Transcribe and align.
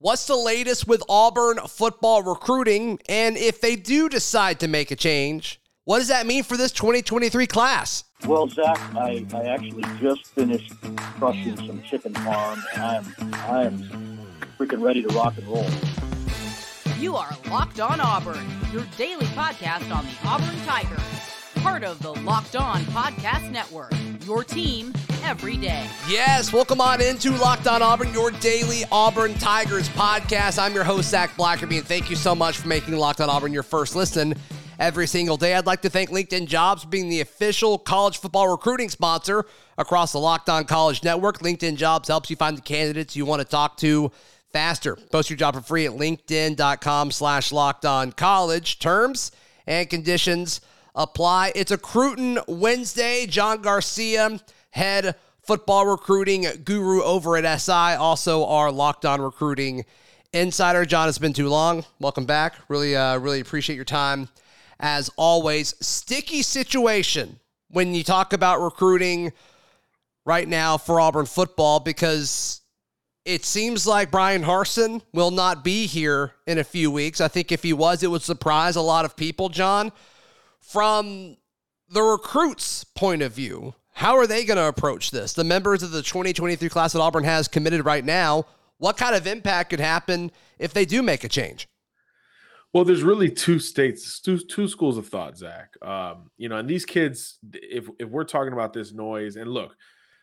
What's 0.00 0.28
the 0.28 0.36
latest 0.36 0.86
with 0.86 1.02
Auburn 1.08 1.58
football 1.66 2.22
recruiting? 2.22 3.00
And 3.08 3.36
if 3.36 3.60
they 3.60 3.74
do 3.74 4.08
decide 4.08 4.60
to 4.60 4.68
make 4.68 4.92
a 4.92 4.96
change, 4.96 5.60
what 5.86 5.98
does 5.98 6.06
that 6.06 6.24
mean 6.24 6.44
for 6.44 6.56
this 6.56 6.70
2023 6.70 7.48
class? 7.48 8.04
Well, 8.24 8.46
Zach, 8.46 8.78
I, 8.94 9.26
I 9.34 9.42
actually 9.46 9.82
just 9.98 10.26
finished 10.26 10.72
crushing 11.18 11.56
some 11.56 11.82
chicken 11.82 12.14
farm, 12.14 12.62
and 12.76 12.82
I'm 12.84 13.34
I'm 13.34 14.28
freaking 14.56 14.80
ready 14.82 15.02
to 15.02 15.08
rock 15.08 15.36
and 15.36 15.48
roll. 15.48 15.66
You 17.00 17.16
are 17.16 17.36
Locked 17.50 17.80
On 17.80 18.00
Auburn, 18.00 18.46
your 18.72 18.84
daily 18.96 19.26
podcast 19.26 19.92
on 19.92 20.06
the 20.06 20.14
Auburn 20.28 20.56
Tigers, 20.64 21.00
part 21.58 21.82
of 21.82 21.98
the 22.00 22.14
Locked 22.22 22.56
On 22.56 22.82
Podcast 22.84 23.50
Network. 23.50 23.92
Your 24.24 24.44
team 24.44 24.92
every 25.24 25.56
day. 25.56 25.88
Yes, 26.08 26.52
welcome 26.52 26.80
on 26.80 27.00
into 27.00 27.32
Locked 27.32 27.66
On 27.66 27.82
Auburn, 27.82 28.12
your 28.12 28.30
daily 28.30 28.84
Auburn 28.92 29.34
Tigers 29.34 29.88
podcast. 29.88 30.62
I'm 30.62 30.74
your 30.74 30.84
host 30.84 31.10
Zach 31.10 31.30
Blackerby, 31.36 31.78
and 31.78 31.86
thank 31.86 32.10
you 32.10 32.16
so 32.16 32.34
much 32.34 32.58
for 32.58 32.68
making 32.68 32.96
Locked 32.96 33.20
On 33.20 33.28
Auburn 33.28 33.52
your 33.52 33.62
first 33.64 33.96
listen 33.96 34.34
every 34.78 35.06
single 35.08 35.36
day. 35.36 35.54
I'd 35.54 35.66
like 35.66 35.82
to 35.82 35.90
thank 35.90 36.10
LinkedIn 36.10 36.46
Jobs 36.46 36.84
for 36.84 36.88
being 36.88 37.08
the 37.08 37.20
official 37.20 37.78
college 37.78 38.18
football 38.18 38.48
recruiting 38.48 38.88
sponsor 38.88 39.44
across 39.76 40.12
the 40.12 40.20
Locked 40.20 40.48
On 40.48 40.64
College 40.64 41.02
Network. 41.02 41.40
LinkedIn 41.40 41.76
Jobs 41.76 42.08
helps 42.08 42.30
you 42.30 42.36
find 42.36 42.56
the 42.56 42.62
candidates 42.62 43.16
you 43.16 43.26
want 43.26 43.42
to 43.42 43.48
talk 43.48 43.76
to 43.78 44.12
faster. 44.52 44.96
Post 45.10 45.30
your 45.30 45.36
job 45.36 45.54
for 45.54 45.60
free 45.60 45.86
at 45.86 45.92
linkedin.com 45.92 47.10
slash 47.10 47.50
locked 47.50 47.84
on 47.84 48.12
college. 48.12 48.78
Terms 48.78 49.32
and 49.66 49.90
conditions 49.90 50.60
apply. 50.98 51.52
It's 51.54 51.70
a 51.70 51.78
Cruton 51.78 52.40
Wednesday. 52.48 53.24
John 53.26 53.62
Garcia, 53.62 54.40
head 54.70 55.14
football 55.40 55.86
recruiting 55.86 56.44
guru 56.64 57.02
over 57.02 57.36
at 57.38 57.60
SI, 57.60 57.72
also 57.72 58.44
our 58.44 58.70
locked 58.70 59.06
on 59.06 59.22
recruiting 59.22 59.86
insider. 60.32 60.84
John, 60.84 61.08
it's 61.08 61.16
been 61.16 61.32
too 61.32 61.48
long. 61.48 61.84
Welcome 62.00 62.26
back. 62.26 62.56
Really, 62.68 62.96
uh, 62.96 63.18
really 63.18 63.40
appreciate 63.40 63.76
your 63.76 63.84
time 63.86 64.28
as 64.80 65.08
always. 65.16 65.74
Sticky 65.80 66.42
situation 66.42 67.38
when 67.68 67.94
you 67.94 68.02
talk 68.02 68.32
about 68.32 68.60
recruiting 68.60 69.32
right 70.26 70.48
now 70.48 70.76
for 70.76 71.00
Auburn 71.00 71.26
football 71.26 71.80
because 71.80 72.60
it 73.24 73.44
seems 73.44 73.86
like 73.86 74.10
Bryan 74.10 74.42
Harsin 74.42 75.00
will 75.12 75.30
not 75.30 75.62
be 75.62 75.86
here 75.86 76.32
in 76.46 76.58
a 76.58 76.64
few 76.64 76.90
weeks. 76.90 77.20
I 77.20 77.28
think 77.28 77.52
if 77.52 77.62
he 77.62 77.72
was, 77.72 78.02
it 78.02 78.10
would 78.10 78.22
surprise 78.22 78.74
a 78.74 78.82
lot 78.82 79.04
of 79.04 79.16
people, 79.16 79.48
John. 79.48 79.92
From 80.68 81.38
the 81.88 82.02
recruits' 82.02 82.84
point 82.84 83.22
of 83.22 83.32
view, 83.32 83.74
how 83.94 84.18
are 84.18 84.26
they 84.26 84.44
going 84.44 84.58
to 84.58 84.68
approach 84.68 85.10
this? 85.10 85.32
The 85.32 85.42
members 85.42 85.82
of 85.82 85.92
the 85.92 86.02
2023 86.02 86.68
class 86.68 86.92
that 86.92 87.00
Auburn 87.00 87.24
has 87.24 87.48
committed 87.48 87.86
right 87.86 88.04
now, 88.04 88.44
what 88.76 88.98
kind 88.98 89.16
of 89.16 89.26
impact 89.26 89.70
could 89.70 89.80
happen 89.80 90.30
if 90.58 90.74
they 90.74 90.84
do 90.84 91.02
make 91.02 91.24
a 91.24 91.28
change? 91.28 91.68
Well, 92.74 92.84
there's 92.84 93.02
really 93.02 93.30
two 93.30 93.58
states, 93.58 94.20
two 94.20 94.36
two 94.36 94.68
schools 94.68 94.98
of 94.98 95.08
thought, 95.08 95.38
Zach. 95.38 95.70
Um, 95.80 96.30
you 96.36 96.50
know, 96.50 96.58
and 96.58 96.68
these 96.68 96.84
kids, 96.84 97.38
if 97.54 97.88
if 97.98 98.10
we're 98.10 98.24
talking 98.24 98.52
about 98.52 98.74
this 98.74 98.92
noise, 98.92 99.36
and 99.36 99.50
look, 99.50 99.74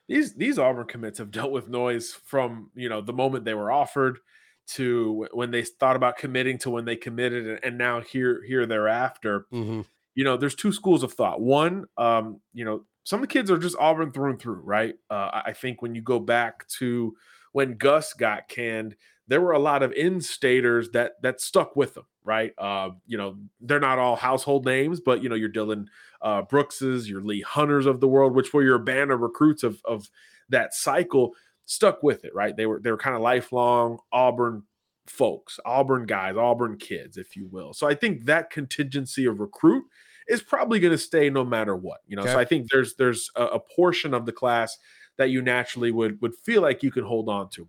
these 0.07 0.35
these 0.35 0.59
Auburn 0.59 0.85
commits 0.85 1.17
have 1.17 1.31
dealt 1.31 1.51
with 1.51 1.69
noise 1.69 2.13
from 2.13 2.69
you 2.75 2.87
know 2.87 3.01
the 3.01 3.13
moment 3.13 3.45
they 3.45 3.55
were 3.55 3.71
offered 3.71 4.19
to 4.67 5.27
when 5.33 5.49
they 5.49 5.63
thought 5.63 5.95
about 5.95 6.17
committing 6.17 6.59
to 6.59 6.69
when 6.69 6.85
they 6.85 6.95
committed, 6.95 7.47
and, 7.47 7.59
and 7.63 7.77
now 7.79 7.99
here 7.99 8.43
here 8.47 8.67
thereafter. 8.67 9.47
Mm-hmm. 9.51 9.81
You 10.15 10.23
know, 10.23 10.37
there's 10.37 10.55
two 10.55 10.71
schools 10.71 11.03
of 11.03 11.13
thought. 11.13 11.41
One, 11.41 11.85
um, 11.97 12.39
you 12.53 12.65
know, 12.65 12.85
some 13.03 13.21
of 13.21 13.27
the 13.27 13.33
kids 13.33 13.51
are 13.51 13.57
just 13.57 13.77
Auburn 13.77 14.11
through 14.11 14.31
and 14.31 14.39
through, 14.39 14.61
right? 14.63 14.95
Uh, 15.09 15.41
I 15.45 15.53
think 15.53 15.81
when 15.81 15.93
you 15.93 16.01
go 16.01 16.19
back 16.19 16.67
to 16.79 17.15
when 17.51 17.77
Gus 17.77 18.13
got 18.13 18.47
canned, 18.49 18.95
there 19.27 19.41
were 19.41 19.51
a 19.53 19.59
lot 19.59 19.83
of 19.83 19.91
in-staters 19.93 20.89
that 20.91 21.13
that 21.21 21.41
stuck 21.41 21.75
with 21.75 21.93
them, 21.93 22.05
right? 22.23 22.53
Uh, 22.57 22.89
you 23.05 23.17
know, 23.17 23.37
they're 23.61 23.79
not 23.79 23.99
all 23.99 24.15
household 24.15 24.65
names, 24.65 24.99
but 24.99 25.21
you 25.21 25.29
know, 25.29 25.35
you're 25.35 25.49
Dylan 25.49 25.85
uh, 26.21 26.41
Brookses, 26.43 27.09
your 27.09 27.21
Lee 27.21 27.41
Hunters 27.41 27.85
of 27.85 27.99
the 27.99 28.07
world, 28.07 28.35
which 28.35 28.53
were 28.53 28.63
your 28.63 28.79
band 28.79 29.11
of 29.11 29.21
recruits 29.21 29.63
of 29.63 29.81
of 29.85 30.09
that 30.49 30.73
cycle, 30.73 31.33
stuck 31.65 32.03
with 32.03 32.25
it, 32.25 32.33
right? 32.33 32.55
They 32.55 32.65
were 32.65 32.79
they 32.79 32.91
were 32.91 32.97
kind 32.97 33.15
of 33.15 33.21
lifelong 33.21 33.99
Auburn 34.11 34.63
folks, 35.07 35.59
Auburn 35.65 36.05
guys, 36.05 36.35
Auburn 36.35 36.77
kids, 36.77 37.17
if 37.17 37.35
you 37.35 37.47
will. 37.47 37.73
So 37.73 37.87
I 37.87 37.95
think 37.95 38.25
that 38.25 38.49
contingency 38.49 39.25
of 39.25 39.39
recruit 39.39 39.83
is 40.27 40.41
probably 40.41 40.79
going 40.79 40.91
to 40.91 40.97
stay 40.97 41.29
no 41.29 41.43
matter 41.43 41.75
what, 41.75 41.99
you 42.07 42.15
know. 42.15 42.23
Okay. 42.23 42.31
So 42.31 42.39
I 42.39 42.45
think 42.45 42.69
there's 42.71 42.95
there's 42.95 43.29
a, 43.35 43.43
a 43.45 43.59
portion 43.59 44.13
of 44.13 44.25
the 44.25 44.31
class 44.31 44.77
that 45.17 45.29
you 45.29 45.41
naturally 45.41 45.91
would 45.91 46.21
would 46.21 46.35
feel 46.35 46.61
like 46.61 46.83
you 46.83 46.91
can 46.91 47.03
hold 47.03 47.29
on 47.29 47.49
to. 47.51 47.67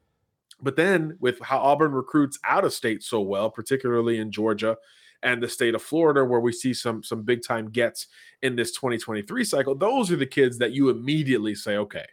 But 0.60 0.76
then 0.76 1.16
with 1.20 1.40
how 1.40 1.58
Auburn 1.58 1.92
recruits 1.92 2.38
out 2.44 2.64
of 2.64 2.72
state 2.72 3.02
so 3.02 3.20
well, 3.20 3.50
particularly 3.50 4.18
in 4.18 4.32
Georgia 4.32 4.76
and 5.22 5.42
the 5.42 5.48
state 5.48 5.74
of 5.74 5.82
Florida, 5.82 6.24
where 6.24 6.40
we 6.40 6.52
see 6.52 6.72
some 6.72 7.02
some 7.02 7.22
big 7.22 7.42
time 7.42 7.70
gets 7.70 8.06
in 8.42 8.56
this 8.56 8.72
2023 8.72 9.44
cycle, 9.44 9.74
those 9.74 10.10
are 10.10 10.16
the 10.16 10.26
kids 10.26 10.58
that 10.58 10.72
you 10.72 10.88
immediately 10.88 11.54
say, 11.54 11.76
okay, 11.76 12.06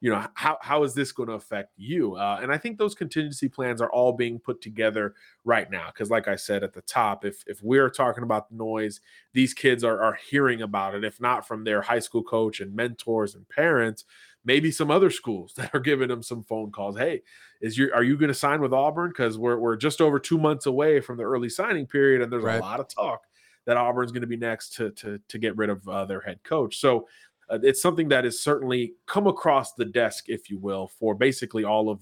you 0.00 0.10
know, 0.10 0.26
how 0.34 0.58
how 0.60 0.84
is 0.84 0.94
this 0.94 1.10
going 1.12 1.28
to 1.28 1.34
affect 1.34 1.72
you? 1.76 2.14
Uh, 2.14 2.38
and 2.40 2.52
I 2.52 2.58
think 2.58 2.78
those 2.78 2.94
contingency 2.94 3.48
plans 3.48 3.80
are 3.80 3.90
all 3.90 4.12
being 4.12 4.38
put 4.38 4.60
together 4.60 5.14
right 5.44 5.70
now. 5.70 5.86
Because, 5.86 6.10
like 6.10 6.28
I 6.28 6.36
said 6.36 6.62
at 6.62 6.72
the 6.72 6.82
top, 6.82 7.24
if 7.24 7.42
if 7.46 7.62
we're 7.62 7.90
talking 7.90 8.22
about 8.22 8.48
the 8.48 8.56
noise, 8.56 9.00
these 9.32 9.54
kids 9.54 9.82
are 9.82 10.00
are 10.00 10.18
hearing 10.30 10.62
about 10.62 10.94
it, 10.94 11.04
if 11.04 11.20
not 11.20 11.46
from 11.46 11.64
their 11.64 11.82
high 11.82 11.98
school 11.98 12.22
coach 12.22 12.60
and 12.60 12.74
mentors 12.74 13.34
and 13.34 13.48
parents 13.48 14.04
maybe 14.44 14.70
some 14.70 14.90
other 14.90 15.10
schools 15.10 15.52
that 15.56 15.72
are 15.74 15.80
giving 15.80 16.08
them 16.08 16.22
some 16.22 16.42
phone 16.42 16.72
calls. 16.72 16.98
Hey, 16.98 17.22
is 17.60 17.78
you 17.78 17.92
are 17.94 18.02
you 18.02 18.16
going 18.16 18.28
to 18.28 18.34
sign 18.34 18.60
with 18.60 18.72
Auburn? 18.72 19.10
Because 19.10 19.38
we're 19.38 19.58
we're 19.58 19.76
just 19.76 20.00
over 20.00 20.18
two 20.18 20.38
months 20.38 20.66
away 20.66 21.00
from 21.00 21.16
the 21.16 21.24
early 21.24 21.48
signing 21.48 21.86
period, 21.86 22.22
and 22.22 22.32
there's 22.32 22.42
right. 22.42 22.58
a 22.58 22.62
lot 22.62 22.80
of 22.80 22.88
talk 22.88 23.22
that 23.66 23.76
Auburn's 23.76 24.10
going 24.10 24.22
to 24.22 24.26
be 24.26 24.36
next 24.36 24.74
to 24.74 24.90
to 24.92 25.20
to 25.28 25.38
get 25.38 25.56
rid 25.56 25.70
of 25.70 25.86
uh, 25.88 26.04
their 26.06 26.20
head 26.20 26.42
coach. 26.42 26.78
So. 26.78 27.06
Uh, 27.50 27.58
it's 27.62 27.82
something 27.82 28.08
that 28.08 28.24
has 28.24 28.40
certainly 28.40 28.94
come 29.06 29.26
across 29.26 29.74
the 29.74 29.84
desk, 29.84 30.24
if 30.28 30.50
you 30.50 30.58
will, 30.58 30.88
for 30.98 31.14
basically 31.14 31.64
all 31.64 31.90
of 31.90 32.00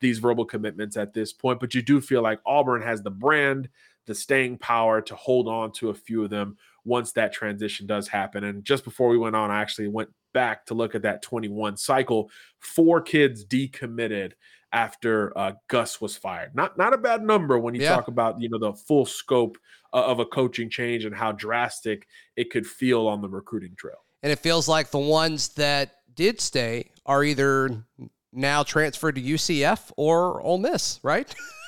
these 0.00 0.18
verbal 0.18 0.44
commitments 0.44 0.96
at 0.96 1.14
this 1.14 1.32
point. 1.32 1.60
But 1.60 1.74
you 1.74 1.82
do 1.82 2.00
feel 2.00 2.22
like 2.22 2.40
Auburn 2.44 2.82
has 2.82 3.02
the 3.02 3.10
brand, 3.10 3.68
the 4.06 4.14
staying 4.14 4.58
power 4.58 5.00
to 5.02 5.14
hold 5.14 5.48
on 5.48 5.72
to 5.72 5.90
a 5.90 5.94
few 5.94 6.24
of 6.24 6.30
them 6.30 6.56
once 6.84 7.12
that 7.12 7.32
transition 7.32 7.86
does 7.86 8.08
happen. 8.08 8.44
And 8.44 8.64
just 8.64 8.84
before 8.84 9.08
we 9.08 9.18
went 9.18 9.36
on, 9.36 9.50
I 9.50 9.60
actually 9.60 9.88
went 9.88 10.10
back 10.32 10.66
to 10.66 10.74
look 10.74 10.94
at 10.94 11.02
that 11.02 11.22
21 11.22 11.76
cycle. 11.76 12.30
Four 12.60 13.00
kids 13.00 13.44
decommitted 13.44 14.32
after 14.72 15.36
uh, 15.36 15.52
Gus 15.68 16.00
was 16.00 16.16
fired. 16.16 16.54
Not 16.54 16.76
not 16.76 16.92
a 16.92 16.98
bad 16.98 17.22
number 17.22 17.58
when 17.58 17.74
you 17.74 17.82
yeah. 17.82 17.94
talk 17.94 18.08
about 18.08 18.40
you 18.40 18.48
know 18.48 18.58
the 18.58 18.74
full 18.74 19.06
scope 19.06 19.58
uh, 19.92 20.04
of 20.04 20.20
a 20.20 20.26
coaching 20.26 20.68
change 20.68 21.04
and 21.04 21.14
how 21.14 21.32
drastic 21.32 22.06
it 22.36 22.50
could 22.50 22.66
feel 22.66 23.06
on 23.06 23.20
the 23.20 23.28
recruiting 23.28 23.74
trail. 23.76 24.05
And 24.22 24.32
it 24.32 24.38
feels 24.38 24.68
like 24.68 24.90
the 24.90 24.98
ones 24.98 25.48
that 25.50 25.96
did 26.14 26.40
stay 26.40 26.90
are 27.04 27.22
either 27.22 27.84
now 28.32 28.62
transferred 28.62 29.14
to 29.16 29.22
UCF 29.22 29.92
or 29.96 30.40
Ole 30.40 30.58
Miss, 30.58 31.00
right? 31.02 31.32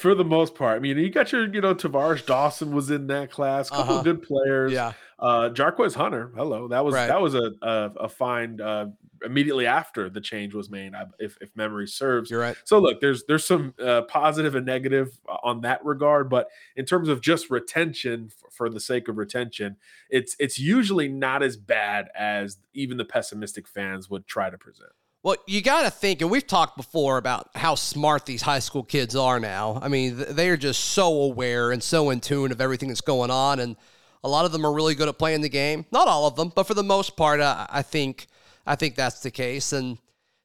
For 0.00 0.14
the 0.14 0.24
most 0.24 0.54
part, 0.54 0.76
I 0.76 0.78
mean, 0.78 0.96
you 0.96 1.10
got 1.10 1.30
your, 1.30 1.46
you 1.52 1.60
know, 1.60 1.74
Tavares 1.74 2.24
Dawson 2.24 2.74
was 2.74 2.90
in 2.90 3.08
that 3.08 3.30
class, 3.30 3.68
a 3.68 3.72
couple 3.72 3.82
uh-huh. 3.82 3.98
of 3.98 4.04
good 4.04 4.22
players. 4.22 4.72
Yeah, 4.72 4.94
uh, 5.18 5.50
Jarquez 5.50 5.94
Hunter, 5.94 6.32
hello. 6.34 6.68
That 6.68 6.86
was 6.86 6.94
right. 6.94 7.06
that 7.08 7.20
was 7.20 7.34
a 7.34 7.52
a, 7.60 7.90
a 8.00 8.08
find 8.08 8.62
uh, 8.62 8.86
immediately 9.22 9.66
after 9.66 10.08
the 10.08 10.22
change 10.22 10.54
was 10.54 10.70
made, 10.70 10.94
if 11.18 11.36
if 11.42 11.54
memory 11.54 11.86
serves. 11.86 12.30
You're 12.30 12.40
right. 12.40 12.56
So 12.64 12.78
look, 12.78 13.02
there's 13.02 13.24
there's 13.26 13.46
some 13.46 13.74
uh, 13.78 14.02
positive 14.02 14.54
and 14.54 14.64
negative 14.64 15.18
on 15.42 15.60
that 15.62 15.84
regard, 15.84 16.30
but 16.30 16.48
in 16.76 16.86
terms 16.86 17.10
of 17.10 17.20
just 17.20 17.50
retention 17.50 18.30
for, 18.30 18.50
for 18.50 18.70
the 18.70 18.80
sake 18.80 19.06
of 19.08 19.18
retention, 19.18 19.76
it's 20.08 20.34
it's 20.38 20.58
usually 20.58 21.08
not 21.08 21.42
as 21.42 21.58
bad 21.58 22.08
as 22.14 22.56
even 22.72 22.96
the 22.96 23.04
pessimistic 23.04 23.68
fans 23.68 24.08
would 24.08 24.26
try 24.26 24.48
to 24.48 24.56
present. 24.56 24.92
Well, 25.22 25.36
you 25.46 25.60
got 25.60 25.82
to 25.82 25.90
think, 25.90 26.22
and 26.22 26.30
we've 26.30 26.46
talked 26.46 26.78
before 26.78 27.18
about 27.18 27.50
how 27.54 27.74
smart 27.74 28.24
these 28.24 28.40
high 28.40 28.58
school 28.58 28.82
kids 28.82 29.14
are 29.14 29.38
now. 29.38 29.78
I 29.82 29.88
mean, 29.88 30.16
they 30.16 30.48
are 30.48 30.56
just 30.56 30.82
so 30.82 31.12
aware 31.12 31.72
and 31.72 31.82
so 31.82 32.08
in 32.08 32.20
tune 32.20 32.52
of 32.52 32.60
everything 32.60 32.88
that's 32.88 33.02
going 33.02 33.30
on, 33.30 33.60
and 33.60 33.76
a 34.24 34.28
lot 34.28 34.46
of 34.46 34.52
them 34.52 34.64
are 34.64 34.72
really 34.72 34.94
good 34.94 35.08
at 35.08 35.18
playing 35.18 35.42
the 35.42 35.50
game. 35.50 35.84
Not 35.92 36.08
all 36.08 36.26
of 36.26 36.36
them, 36.36 36.50
but 36.54 36.66
for 36.66 36.72
the 36.72 36.82
most 36.82 37.16
part, 37.16 37.40
I, 37.40 37.66
I 37.68 37.82
think 37.82 38.28
I 38.66 38.76
think 38.76 38.94
that's 38.94 39.20
the 39.20 39.30
case. 39.30 39.74
And 39.74 39.98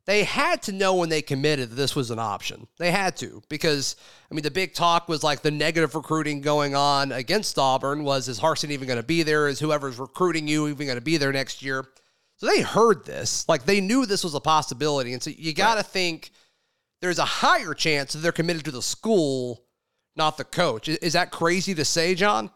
they 0.06 0.24
had 0.24 0.62
to 0.64 0.74
know 0.74 0.96
when 0.96 1.10
they 1.10 1.22
committed 1.22 1.70
that 1.72 1.76
this 1.76 1.96
was 1.96 2.12
an 2.12 2.20
option. 2.20 2.68
They 2.78 2.92
had 2.92 3.16
to 3.18 3.42
because 3.48 3.96
I 4.30 4.36
mean 4.36 4.44
the 4.44 4.52
big 4.52 4.74
talk 4.74 5.08
was 5.08 5.24
like 5.24 5.42
the 5.42 5.52
negative 5.52 5.96
recruiting 5.96 6.42
going 6.42 6.76
on 6.76 7.14
against 7.14 7.58
Auburn 7.58 8.04
was 8.04 8.28
is 8.28 8.42
Harsin 8.42 8.72
even 8.72 8.88
going 8.88 9.00
to 9.00 9.04
be 9.04 9.24
there? 9.24 9.48
Is 9.48 9.60
whoever's 9.60 10.00
recruiting 10.00 10.50
you 10.50 10.68
even 10.68 10.86
going 10.86 10.98
to 10.98 11.02
be 11.02 11.16
there 11.16 11.32
next 11.32 11.62
year? 11.62 11.86
So 12.38 12.48
they 12.48 12.62
heard 12.62 13.06
this, 13.06 13.48
like 13.48 13.66
they 13.66 13.80
knew 13.80 14.06
this 14.06 14.24
was 14.24 14.36
a 14.36 14.42
possibility, 14.42 15.14
and 15.14 15.24
so 15.24 15.30
you 15.30 15.54
got 15.54 15.76
to 15.76 15.78
right. 15.78 15.86
think 15.86 16.32
there's 17.02 17.20
a 17.20 17.26
higher 17.26 17.74
chance 17.74 18.14
that 18.14 18.20
they're 18.20 18.32
committed 18.32 18.66
to 18.66 18.72
the 18.72 18.82
school, 18.82 19.64
not 20.16 20.38
the 20.38 20.44
coach. 20.44 20.90
Is 20.90 21.14
that 21.14 21.32
crazy 21.32 21.74
to 21.76 21.86
say, 21.86 22.14
John? 22.16 22.52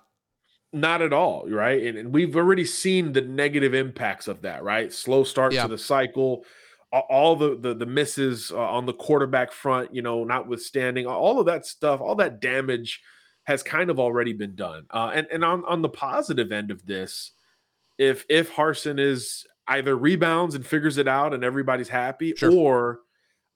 Not 0.73 1.01
at 1.01 1.13
all, 1.13 1.49
right? 1.49 1.81
And, 1.81 1.97
and 1.97 2.13
we've 2.13 2.35
already 2.35 2.65
seen 2.65 3.13
the 3.13 3.21
negative 3.21 3.73
impacts 3.73 4.27
of 4.27 4.41
that, 4.41 4.63
right? 4.63 4.93
Slow 4.93 5.23
start 5.23 5.53
yeah. 5.53 5.63
to 5.63 5.67
the 5.69 5.77
cycle. 5.77 6.45
all 6.91 7.35
the 7.35 7.57
the, 7.57 7.73
the 7.73 7.85
misses 7.85 8.51
uh, 8.51 8.57
on 8.57 8.85
the 8.85 8.93
quarterback 8.93 9.51
front, 9.51 9.93
you 9.93 10.01
know, 10.01 10.23
notwithstanding 10.23 11.07
all 11.07 11.39
of 11.39 11.45
that 11.45 11.65
stuff, 11.65 12.01
all 12.01 12.15
that 12.15 12.39
damage 12.39 13.01
has 13.45 13.63
kind 13.63 13.89
of 13.89 13.99
already 13.99 14.33
been 14.33 14.55
done. 14.55 14.85
Uh, 14.91 15.11
and 15.13 15.27
and 15.31 15.43
on 15.43 15.63
on 15.65 15.81
the 15.81 15.89
positive 15.89 16.51
end 16.51 16.69
of 16.69 16.85
this, 16.85 17.31
if 17.97 18.25
if 18.29 18.51
Harsin 18.53 18.99
is 18.99 19.45
either 19.69 19.95
rebounds 19.95 20.55
and 20.55 20.65
figures 20.65 20.97
it 20.97 21.07
out 21.07 21.33
and 21.33 21.43
everybody's 21.43 21.89
happy, 21.89 22.33
sure. 22.35 22.51
or 22.51 22.99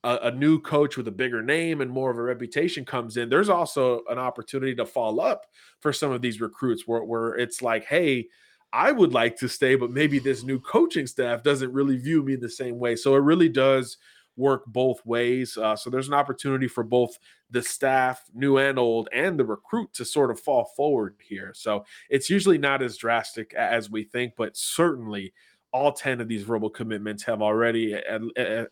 a, 0.03 0.19
a, 0.23 0.31
new 0.31 0.59
coach 0.59 0.97
with 0.97 1.07
a 1.07 1.11
bigger 1.11 1.41
name 1.41 1.81
and 1.81 1.89
more 1.89 2.11
of 2.11 2.17
a 2.17 2.21
reputation 2.21 2.85
comes 2.85 3.17
in, 3.17 3.29
there's 3.29 3.49
also 3.49 4.03
an 4.09 4.17
opportunity 4.17 4.75
to 4.75 4.85
fall 4.85 5.19
up 5.19 5.45
for 5.79 5.91
some 5.93 6.11
of 6.11 6.21
these 6.21 6.41
recruits 6.41 6.83
where, 6.85 7.03
where 7.03 7.35
it's 7.35 7.61
like, 7.61 7.85
hey, 7.85 8.27
I 8.71 8.91
would 8.91 9.13
like 9.13 9.37
to 9.37 9.47
stay, 9.47 9.75
but 9.75 9.91
maybe 9.91 10.19
this 10.19 10.43
new 10.43 10.59
coaching 10.59 11.07
staff 11.07 11.43
doesn't 11.43 11.71
really 11.71 11.97
view 11.97 12.23
me 12.23 12.35
the 12.35 12.49
same 12.49 12.79
way. 12.79 12.95
So 12.95 13.15
it 13.15 13.19
really 13.19 13.49
does 13.49 13.97
work 14.35 14.65
both 14.65 15.05
ways. 15.05 15.57
Uh, 15.57 15.75
so 15.75 15.89
there's 15.91 16.07
an 16.07 16.15
opportunity 16.15 16.67
for 16.67 16.83
both 16.83 17.19
the 17.51 17.61
staff, 17.61 18.23
new 18.33 18.57
and 18.57 18.79
old, 18.79 19.09
and 19.13 19.39
the 19.39 19.45
recruit 19.45 19.93
to 19.93 20.05
sort 20.05 20.31
of 20.31 20.39
fall 20.39 20.65
forward 20.75 21.15
here. 21.21 21.53
So 21.55 21.85
it's 22.09 22.31
usually 22.31 22.57
not 22.57 22.81
as 22.81 22.97
drastic 22.97 23.53
as 23.53 23.91
we 23.91 24.03
think, 24.03 24.33
but 24.35 24.57
certainly 24.57 25.33
all 25.73 25.91
10 25.91 26.21
of 26.21 26.27
these 26.27 26.43
verbal 26.43 26.69
commitments 26.69 27.23
have 27.23 27.41
already, 27.41 27.93
at, 27.93 28.21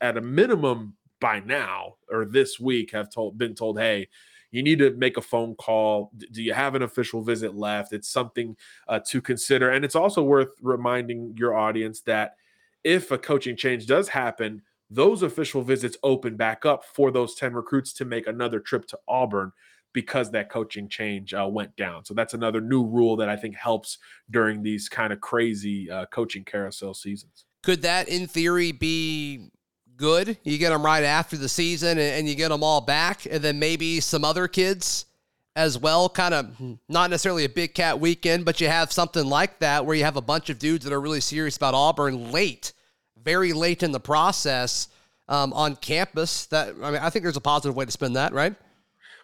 at, 0.01 0.18
a 0.18 0.21
minimum 0.21 0.95
by 1.19 1.39
now 1.39 1.95
or 2.09 2.25
this 2.25 2.59
week, 2.59 2.92
have 2.92 3.09
told 3.09 3.38
been 3.38 3.56
told, 3.56 3.80
hey, 3.80 4.07
you 4.51 4.62
need 4.62 4.80
to 4.80 4.92
make 4.92 5.18
a 5.18 5.21
phone 5.21 5.56
call. 5.56 6.12
Do 6.31 6.44
you 6.44 6.53
have 6.53 6.75
an 6.75 6.83
official 6.83 7.21
visit 7.21 7.56
left? 7.56 7.94
It's 7.94 8.09
something 8.09 8.56
uh, 8.88 9.00
to 9.07 9.21
consider. 9.21 9.71
And 9.71 9.83
it's 9.83 9.95
also 9.95 10.24
worth 10.24 10.50
reminding 10.62 11.36
your 11.38 11.57
audience 11.57 12.01
that 12.01 12.36
if 12.83 13.12
a 13.12 13.18
coaching 13.18 13.56
change 13.56 13.88
does 13.88 14.09
happen, 14.09 14.62
those 14.89 15.24
official 15.24 15.62
visits 15.62 15.98
open 16.03 16.36
back 16.36 16.65
up 16.65 16.83
for 16.83 17.12
those 17.12 17.36
10 17.36 17.53
recruits 17.53 17.94
to 17.94 18.06
make 18.06 18.27
another 18.27 18.59
trip 18.59 18.86
to 18.88 19.00
Auburn 19.07 19.53
because 19.94 20.32
that 20.32 20.50
coaching 20.50 20.88
change 20.88 21.34
uh, 21.34 21.48
went 21.50 21.76
down. 21.76 22.06
So 22.06 22.14
that's 22.14 22.34
another 22.34 22.62
new 22.62 22.86
rule 22.86 23.16
that 23.18 23.30
I 23.30 23.36
think 23.36 23.56
helps 23.56 23.98
during 24.30 24.64
these 24.64 24.90
kind 24.90 25.12
of 25.12 25.22
crazy 25.22 25.90
uh, 25.90 26.06
coaching 26.08 26.44
carousel 26.44 26.94
seasons. 26.94 27.46
Could 27.64 27.82
that, 27.84 28.10
in 28.10 28.28
theory, 28.28 28.72
be 28.72 29.50
good. 30.02 30.38
You 30.44 30.58
get 30.58 30.72
them 30.72 30.84
right 30.84 31.04
after 31.04 31.38
the 31.38 31.48
season 31.48 32.00
and, 32.00 32.28
you 32.28 32.36
get 32.36 32.50
them 32.50 32.64
all 32.64 32.82
back. 32.82 33.26
And 33.30 33.44
then 33.44 33.60
maybe 33.60 34.00
some 34.00 34.26
other 34.26 34.48
kids 34.48 35.06
as 35.56 35.78
well. 35.78 36.10
Kind 36.10 36.34
of 36.34 36.78
not 36.90 37.10
necessarily 37.10 37.46
a 37.46 37.50
big 37.50 37.76
cat 37.76 38.00
weekend, 38.00 38.44
but 38.44 38.60
you 38.60 38.68
have 38.68 38.92
something 38.92 39.26
like 39.26 39.60
that 39.60 39.86
where 39.86 39.96
you 39.96 40.04
have 40.04 40.18
a 40.18 40.22
bunch 40.22 40.50
of 40.50 40.58
dudes 40.58 40.84
that 40.86 40.94
are 40.94 41.02
really 41.02 41.22
serious 41.22 41.56
about 41.56 41.76
Auburn 41.76 42.32
late, 42.32 42.74
very 43.22 43.54
late 43.54 43.84
in 43.84 43.92
the 43.92 44.00
process 44.00 44.88
um, 45.30 45.54
on 45.54 45.76
campus. 45.76 46.48
That 46.48 46.70
I 46.82 46.92
mean, 46.92 47.02
I 47.02 47.10
think 47.12 47.24
there's 47.24 47.38
a 47.38 47.42
positive 47.42 47.76
way 47.76 47.86
to 47.86 47.92
spend 47.92 48.16
that, 48.16 48.34
right? 48.34 48.56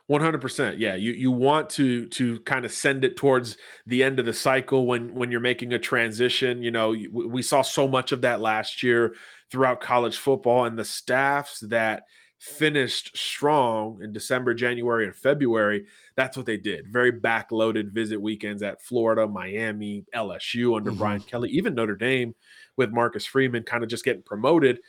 100% 0.09 0.75
yeah 0.77 0.95
you 0.95 1.12
you 1.12 1.31
want 1.31 1.69
to 1.69 2.07
to 2.07 2.39
kind 2.42 2.63
of 2.63 2.71
send 2.71 3.04
it 3.04 3.18
towards 3.18 3.57
the 3.86 4.04
end 4.04 4.19
of 4.19 4.25
the 4.25 4.33
cycle 4.33 4.86
when 4.86 5.13
when 5.13 5.31
you're 5.31 5.42
making 5.42 5.74
a 5.74 5.80
transition 5.80 6.63
you 6.63 6.71
know 6.71 6.95
we 7.12 7.42
saw 7.42 7.62
so 7.62 7.88
much 7.88 8.13
of 8.13 8.21
that 8.21 8.39
last 8.39 8.81
year 8.81 9.15
throughout 9.51 9.81
college 9.81 10.18
football 10.18 10.65
and 10.65 10.80
the 10.80 10.86
staffs 10.86 11.59
that 11.59 12.04
finished 12.39 13.18
strong 13.18 14.00
in 14.01 14.13
December, 14.13 14.54
January, 14.54 15.06
and 15.06 15.15
February. 15.15 15.86
That's 16.15 16.38
what 16.38 16.45
they 16.45 16.57
did. 16.57 16.88
Very 16.88 17.12
backloaded 17.12 17.92
visit 17.92 18.21
weekends 18.21 18.62
at 18.62 18.81
Florida, 18.81 19.27
Miami, 19.27 20.06
LSU 20.15 20.77
under 20.77 20.92
mm-hmm. 20.92 21.00
Brian 21.00 21.21
Kelly, 21.21 21.50
even 21.50 21.74
Notre 21.74 21.95
Dame 21.95 22.36
with 22.75 22.92
Marcus 22.92 23.25
Freeman 23.25 23.63
kind 23.63 23.83
of 23.83 23.89
just 23.89 24.06
getting 24.06 24.21
promoted, 24.21 24.80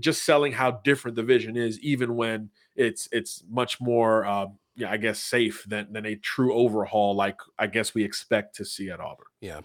just 0.00 0.24
selling 0.24 0.52
how 0.52 0.80
different 0.82 1.14
the 1.14 1.22
vision 1.22 1.56
is, 1.56 1.78
even 1.80 2.16
when 2.16 2.48
it's 2.74 3.06
it's 3.12 3.44
much 3.50 3.80
more 3.80 4.24
uh, 4.24 4.46
yeah, 4.76 4.90
I 4.90 4.96
guess 4.96 5.20
safe 5.20 5.64
than 5.66 5.92
than 5.92 6.06
a 6.06 6.16
true 6.16 6.52
overhaul 6.54 7.14
like 7.14 7.36
I 7.58 7.66
guess 7.66 7.94
we 7.94 8.04
expect 8.04 8.56
to 8.56 8.64
see 8.64 8.90
at 8.90 9.00
Auburn. 9.00 9.26
Yeah. 9.40 9.60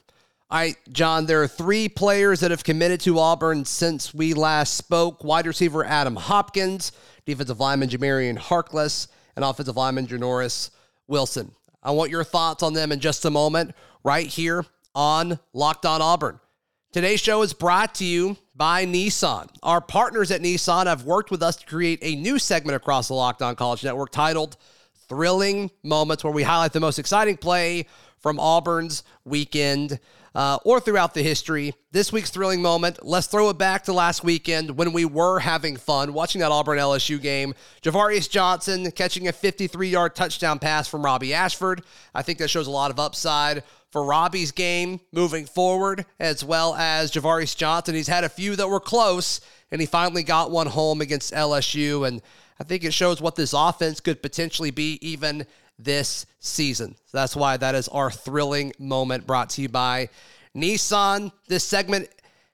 All 0.52 0.58
right, 0.58 0.78
John, 0.92 1.28
there 1.28 1.44
are 1.44 1.48
three 1.48 1.88
players 1.88 2.40
that 2.40 2.50
have 2.50 2.64
committed 2.64 3.00
to 3.02 3.20
Auburn 3.20 3.66
since 3.66 4.16
we 4.16 4.34
last 4.34 4.74
spoke 4.74 5.24
wide 5.24 5.46
receiver 5.46 5.86
Adam 5.86 6.16
Hopkins, 6.16 6.92
defensive 7.26 7.60
lineman 7.60 7.90
Jamarian 7.90 8.38
Harkless, 8.38 9.10
and 9.36 9.46
offensive 9.46 9.78
lineman 9.78 10.08
Janoris 10.08 10.72
Wilson. 11.08 11.52
I 11.84 11.92
want 11.92 12.10
your 12.10 12.24
thoughts 12.24 12.64
on 12.64 12.74
them 12.74 12.92
in 12.92 13.00
just 13.00 13.26
a 13.26 13.30
moment, 13.30 13.76
right 14.04 14.26
here 14.26 14.66
on 14.96 15.40
Locked 15.54 15.86
On 15.86 16.02
Auburn. 16.02 16.40
Today's 16.92 17.20
show 17.20 17.44
is 17.44 17.54
brought 17.54 17.94
to 17.96 18.06
you 18.06 18.36
by 18.56 18.88
Nissan. 18.88 19.50
Our 19.62 19.80
partners 19.80 20.32
at 20.32 20.42
Nissan 20.42 20.88
have 20.88 21.06
worked 21.06 21.30
with 21.30 21.44
us 21.44 21.58
to 21.58 21.66
create 21.68 22.00
a 22.02 22.16
new 22.16 22.40
segment 22.40 22.76
across 22.76 23.08
the 23.08 23.14
Locked 23.14 23.44
On 23.44 23.56
College 23.56 23.84
Network 23.84 24.12
titled 24.12 24.58
Thrilling 25.10 25.72
Moments, 25.84 26.24
where 26.24 26.32
we 26.32 26.44
highlight 26.44 26.72
the 26.72 26.80
most 26.80 27.00
exciting 27.00 27.36
play 27.36 27.88
from 28.20 28.40
Auburn's 28.40 29.04
weekend 29.26 30.00
uh, 30.36 30.58
or 30.64 30.80
throughout 30.80 31.14
the 31.14 31.24
history. 31.24 31.74
This 31.92 32.12
week's 32.12 32.30
thrilling 32.30 32.62
moment, 32.62 33.06
let's 33.06 33.28
throw 33.28 33.50
it 33.50 33.58
back 33.58 33.86
to 33.86 33.94
last 33.94 34.24
weekend 34.24 34.78
when 34.78 34.94
we 34.94 35.06
were 35.06 35.40
having 35.40 35.76
fun 35.78 36.14
watching 36.14 36.42
that 36.42 36.52
Auburn 36.52 36.78
LSU 36.78 37.22
game. 37.22 37.54
Ja'Varrius 37.82 38.30
Johnson 38.30 38.92
catching 38.92 39.28
a 39.28 39.32
53 39.32 39.90
yard 39.90 40.16
touchdown 40.16 40.60
pass 40.60 40.88
from 40.88 41.04
Robby 41.04 41.34
Ashford. 41.34 41.84
I 42.14 42.22
think 42.22 42.40
that 42.40 42.50
shows 42.50 42.68
a 42.68 42.72
lot 42.72 42.92
of 42.92 43.00
upside 43.00 43.64
for 43.92 44.04
Robby's 44.04 44.52
game 44.52 45.00
moving 45.12 45.46
forward, 45.46 46.06
as 46.20 46.44
well 46.44 46.76
as 46.76 47.12
Ja'Varrius 47.12 47.58
Johnson. 47.58 47.96
He's 47.96 48.08
had 48.08 48.24
a 48.24 48.30
few 48.30 48.56
that 48.56 48.70
were 48.70 48.80
close, 48.80 49.42
and 49.72 49.82
he 49.82 49.88
finally 49.88 50.24
got 50.24 50.52
one 50.52 50.68
home 50.68 51.02
against 51.02 51.34
LSU. 51.34 52.08
And 52.08 52.22
I 52.60 52.64
think 52.64 52.84
it 52.84 52.94
shows 52.94 53.22
what 53.22 53.36
this 53.36 53.54
offense 53.54 54.00
could 54.00 54.22
potentially 54.22 54.72
be 54.72 55.00
even 55.02 55.46
this 55.78 56.26
season. 56.40 56.96
So 57.06 57.18
that's 57.18 57.36
why 57.36 57.58
that 57.58 57.76
is 57.76 57.88
our 57.88 58.12
thrilling 58.12 58.74
moment 58.80 59.26
brought 59.26 59.50
to 59.52 59.62
you 59.62 59.70
by 59.70 60.10
Nissan. 60.56 61.32
This 61.48 61.64
segment 61.64 62.10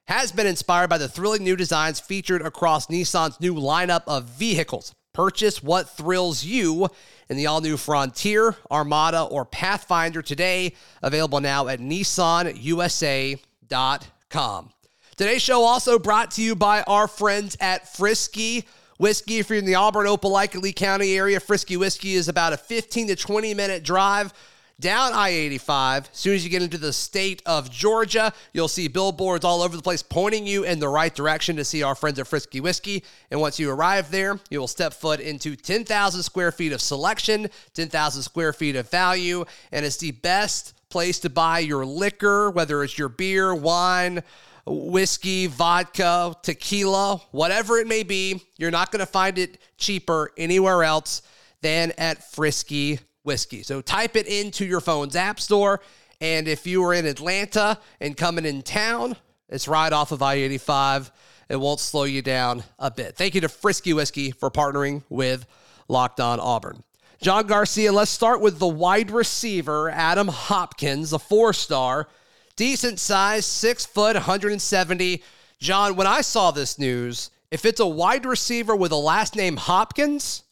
has 0.06 0.30
been 0.30 0.46
inspired 0.46 0.88
by 0.88 0.98
the 0.98 1.08
thrilling 1.08 1.42
new 1.42 1.56
designs 1.56 1.98
featured 1.98 2.42
across 2.42 2.86
Nissan's 2.86 3.40
new 3.40 3.54
lineup 3.54 4.02
of 4.06 4.24
vehicles. 4.24 4.94
Purchase 5.12 5.62
what 5.62 5.88
thrills 5.88 6.44
you 6.44 6.88
in 7.28 7.36
the 7.36 7.46
all 7.46 7.60
new 7.60 7.76
Frontier, 7.76 8.54
Armada, 8.70 9.22
or 9.22 9.44
Pathfinder 9.44 10.22
today. 10.22 10.74
Available 11.02 11.40
now 11.40 11.68
at 11.68 11.80
nissanusa.com. 11.80 14.70
Today's 15.16 15.40
show 15.40 15.62
also 15.62 15.98
brought 15.98 16.32
to 16.32 16.42
you 16.42 16.54
by 16.54 16.82
our 16.82 17.08
friends 17.08 17.56
at 17.58 17.88
Frisky 17.96 18.66
Whiskey, 18.98 19.38
if 19.38 19.48
you're 19.48 19.58
in 19.58 19.64
the 19.64 19.76
Auburn, 19.76 20.06
Opelika 20.06 20.60
Lee 20.60 20.74
County 20.74 21.16
area, 21.16 21.40
Frisky 21.40 21.78
Whiskey 21.78 22.16
is 22.16 22.28
about 22.28 22.52
a 22.52 22.58
15 22.58 23.08
to 23.08 23.16
20 23.16 23.54
minute 23.54 23.82
drive 23.82 24.34
down 24.78 25.14
I 25.14 25.30
85. 25.30 26.10
As 26.12 26.18
soon 26.18 26.34
as 26.34 26.44
you 26.44 26.50
get 26.50 26.60
into 26.60 26.76
the 26.76 26.92
state 26.92 27.42
of 27.46 27.70
Georgia, 27.70 28.30
you'll 28.52 28.68
see 28.68 28.88
billboards 28.88 29.42
all 29.42 29.62
over 29.62 29.74
the 29.74 29.82
place 29.82 30.02
pointing 30.02 30.46
you 30.46 30.64
in 30.64 30.80
the 30.80 30.88
right 30.88 31.14
direction 31.14 31.56
to 31.56 31.64
see 31.64 31.82
our 31.82 31.94
friends 31.94 32.18
at 32.18 32.26
Frisky 32.26 32.60
Whiskey. 32.60 33.02
And 33.30 33.40
once 33.40 33.58
you 33.58 33.70
arrive 33.70 34.10
there, 34.10 34.38
you 34.50 34.60
will 34.60 34.68
step 34.68 34.92
foot 34.92 35.20
into 35.20 35.56
10,000 35.56 36.22
square 36.24 36.52
feet 36.52 36.72
of 36.72 36.82
selection, 36.82 37.48
10,000 37.72 38.22
square 38.22 38.52
feet 38.52 38.76
of 38.76 38.90
value, 38.90 39.46
and 39.72 39.86
it's 39.86 39.96
the 39.96 40.10
best 40.10 40.74
place 40.90 41.18
to 41.20 41.30
buy 41.30 41.60
your 41.60 41.86
liquor, 41.86 42.50
whether 42.50 42.84
it's 42.84 42.98
your 42.98 43.08
beer, 43.08 43.54
wine, 43.54 44.22
whiskey, 44.66 45.46
vodka, 45.46 46.34
tequila, 46.42 47.20
whatever 47.30 47.78
it 47.78 47.86
may 47.86 48.02
be. 48.02 48.42
You're 48.58 48.70
not 48.70 48.90
going 48.90 49.00
to 49.00 49.06
find 49.06 49.38
it 49.38 49.58
cheaper 49.78 50.32
anywhere 50.36 50.82
else 50.82 51.22
than 51.62 51.92
at 51.98 52.30
Frisky 52.32 52.98
Whiskey. 53.22 53.62
So 53.62 53.80
type 53.80 54.16
it 54.16 54.26
into 54.26 54.64
your 54.64 54.80
phone's 54.80 55.16
app 55.16 55.40
store. 55.40 55.80
And 56.20 56.48
if 56.48 56.66
you 56.66 56.82
are 56.84 56.94
in 56.94 57.06
Atlanta 57.06 57.78
and 58.00 58.16
coming 58.16 58.44
in 58.44 58.62
town, 58.62 59.16
it's 59.48 59.68
right 59.68 59.92
off 59.92 60.12
of 60.12 60.22
I 60.22 60.34
85. 60.34 61.12
It 61.48 61.56
won't 61.56 61.80
slow 61.80 62.04
you 62.04 62.22
down 62.22 62.64
a 62.78 62.90
bit. 62.90 63.16
Thank 63.16 63.34
you 63.34 63.40
to 63.42 63.48
Frisky 63.48 63.92
Whiskey 63.92 64.32
for 64.32 64.50
partnering 64.50 65.02
with 65.08 65.46
Locked 65.88 66.20
On 66.20 66.40
Auburn. 66.40 66.82
John 67.20 67.46
Garcia, 67.46 67.92
let's 67.92 68.10
start 68.10 68.40
with 68.40 68.58
the 68.58 68.66
wide 68.66 69.10
receiver, 69.10 69.88
Adam 69.90 70.28
Hopkins, 70.28 71.12
a 71.12 71.18
four 71.18 71.52
star 71.52 72.08
decent 72.56 72.98
size, 72.98 73.46
six 73.46 73.86
foot, 73.86 74.14
170. 74.14 75.22
John, 75.60 75.96
when 75.96 76.06
I 76.06 76.20
saw 76.20 76.50
this 76.50 76.78
news, 76.78 77.30
if 77.50 77.64
it's 77.64 77.80
a 77.80 77.86
wide 77.86 78.26
receiver 78.26 78.74
with 78.74 78.92
a 78.92 78.96
last 78.96 79.36
name 79.36 79.56
Hopkins, 79.56 80.42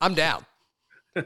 I'm 0.00 0.14
down. 0.14 0.46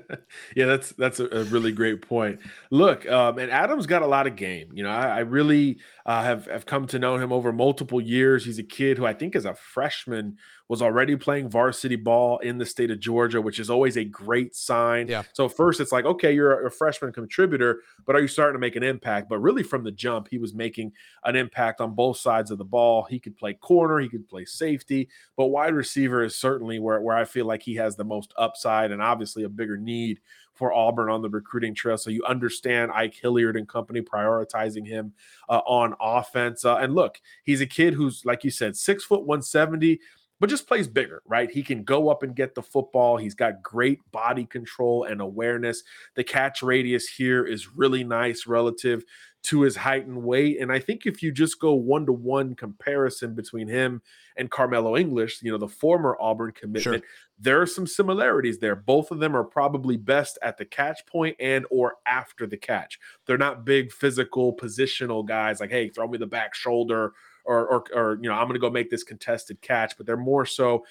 yeah, 0.56 0.66
that's 0.66 0.90
that's 0.92 1.20
a, 1.20 1.44
really 1.44 1.70
great 1.70 2.02
point. 2.02 2.40
Look, 2.70 3.08
um, 3.08 3.38
and 3.38 3.52
Adam's 3.52 3.86
got 3.86 4.02
a 4.02 4.06
lot 4.06 4.26
of 4.26 4.34
game. 4.34 4.70
You 4.72 4.82
know, 4.82 4.90
I, 4.90 5.18
I 5.18 5.18
really 5.20 5.78
uh, 6.04 6.24
have 6.24 6.46
have 6.46 6.66
come 6.66 6.88
to 6.88 6.98
know 6.98 7.18
him 7.18 7.32
over 7.32 7.52
multiple 7.52 8.00
years. 8.00 8.44
He's 8.44 8.58
a 8.58 8.64
kid 8.64 8.98
who 8.98 9.06
I 9.06 9.12
think 9.12 9.36
is 9.36 9.44
a 9.44 9.54
freshman 9.54 10.38
was 10.68 10.82
already 10.82 11.14
playing 11.16 11.48
varsity 11.48 11.96
ball 11.96 12.38
in 12.38 12.58
the 12.58 12.66
state 12.66 12.90
of 12.90 12.98
Georgia, 12.98 13.40
which 13.40 13.60
is 13.60 13.70
always 13.70 13.96
a 13.96 14.04
great 14.04 14.56
sign. 14.56 15.06
Yeah. 15.06 15.22
So 15.32 15.48
first 15.48 15.80
it's 15.80 15.92
like, 15.92 16.04
okay, 16.04 16.32
you're 16.32 16.66
a 16.66 16.70
freshman 16.70 17.12
contributor, 17.12 17.82
but 18.04 18.16
are 18.16 18.20
you 18.20 18.28
starting 18.28 18.54
to 18.54 18.58
make 18.58 18.74
an 18.74 18.82
impact? 18.82 19.28
But 19.28 19.38
really 19.38 19.62
from 19.62 19.84
the 19.84 19.92
jump, 19.92 20.28
he 20.28 20.38
was 20.38 20.54
making 20.54 20.92
an 21.24 21.36
impact 21.36 21.80
on 21.80 21.94
both 21.94 22.16
sides 22.16 22.50
of 22.50 22.58
the 22.58 22.64
ball. 22.64 23.04
He 23.04 23.20
could 23.20 23.36
play 23.36 23.54
corner, 23.54 24.00
he 24.00 24.08
could 24.08 24.28
play 24.28 24.44
safety, 24.44 25.08
but 25.36 25.46
wide 25.46 25.74
receiver 25.74 26.24
is 26.24 26.36
certainly 26.36 26.80
where, 26.80 27.00
where 27.00 27.16
I 27.16 27.24
feel 27.24 27.46
like 27.46 27.62
he 27.62 27.76
has 27.76 27.94
the 27.94 28.04
most 28.04 28.34
upside 28.36 28.90
and 28.90 29.00
obviously 29.00 29.44
a 29.44 29.48
bigger 29.48 29.76
need 29.76 30.20
for 30.56 30.72
Auburn 30.72 31.10
on 31.10 31.22
the 31.22 31.28
recruiting 31.28 31.74
trail. 31.74 31.98
So 31.98 32.10
you 32.10 32.24
understand 32.24 32.90
Ike 32.92 33.14
Hilliard 33.14 33.56
and 33.56 33.68
company 33.68 34.00
prioritizing 34.00 34.86
him 34.86 35.12
uh, 35.48 35.60
on 35.66 35.94
offense. 36.00 36.64
Uh, 36.64 36.76
and 36.76 36.94
look, 36.94 37.20
he's 37.44 37.60
a 37.60 37.66
kid 37.66 37.94
who's, 37.94 38.24
like 38.24 38.42
you 38.42 38.50
said, 38.50 38.74
six 38.74 39.04
foot 39.04 39.20
170, 39.20 40.00
but 40.40 40.50
just 40.50 40.66
plays 40.68 40.88
bigger, 40.88 41.22
right? 41.26 41.50
He 41.50 41.62
can 41.62 41.82
go 41.82 42.08
up 42.08 42.22
and 42.22 42.36
get 42.36 42.54
the 42.54 42.62
football. 42.62 43.16
He's 43.16 43.34
got 43.34 43.62
great 43.62 44.00
body 44.12 44.44
control 44.44 45.04
and 45.04 45.20
awareness. 45.20 45.82
The 46.14 46.24
catch 46.24 46.62
radius 46.62 47.08
here 47.08 47.44
is 47.44 47.76
really 47.76 48.04
nice 48.04 48.46
relative 48.46 49.04
to 49.46 49.62
his 49.62 49.76
height 49.76 50.06
and 50.06 50.24
weight. 50.24 50.60
And 50.60 50.72
I 50.72 50.80
think 50.80 51.06
if 51.06 51.22
you 51.22 51.30
just 51.30 51.60
go 51.60 51.72
one 51.72 52.04
to 52.06 52.12
one 52.12 52.56
comparison 52.56 53.34
between 53.34 53.68
him 53.68 54.02
and 54.36 54.50
Karmello 54.50 54.98
English, 54.98 55.40
you 55.40 55.52
know, 55.52 55.58
the 55.58 55.68
former 55.68 56.16
Auburn 56.20 56.50
commitment, 56.50 57.04
sure. 57.04 57.10
there 57.38 57.62
are 57.62 57.66
some 57.66 57.86
similarities 57.86 58.58
there. 58.58 58.74
Both 58.74 59.12
of 59.12 59.20
them 59.20 59.36
are 59.36 59.44
probably 59.44 59.96
best 59.96 60.36
at 60.42 60.58
the 60.58 60.64
catch 60.64 61.06
point 61.06 61.36
and 61.38 61.64
or 61.70 61.94
after 62.06 62.44
the 62.46 62.56
catch. 62.56 62.98
They're 63.24 63.38
not 63.38 63.64
big 63.64 63.92
physical 63.92 64.56
positional 64.56 65.24
guys 65.24 65.60
like, 65.60 65.70
hey, 65.70 65.90
throw 65.90 66.08
me 66.08 66.18
the 66.18 66.26
back 66.26 66.54
shoulder 66.54 67.12
or, 67.46 67.66
or, 67.66 67.84
or 67.94 68.18
you 68.22 68.28
know, 68.28 68.34
I'm 68.34 68.46
going 68.46 68.54
to 68.54 68.60
go 68.60 68.70
make 68.70 68.90
this 68.90 69.04
contested 69.04 69.60
catch, 69.60 69.96
but 69.96 70.06
they're 70.06 70.16
more 70.16 70.46
so 70.46 70.84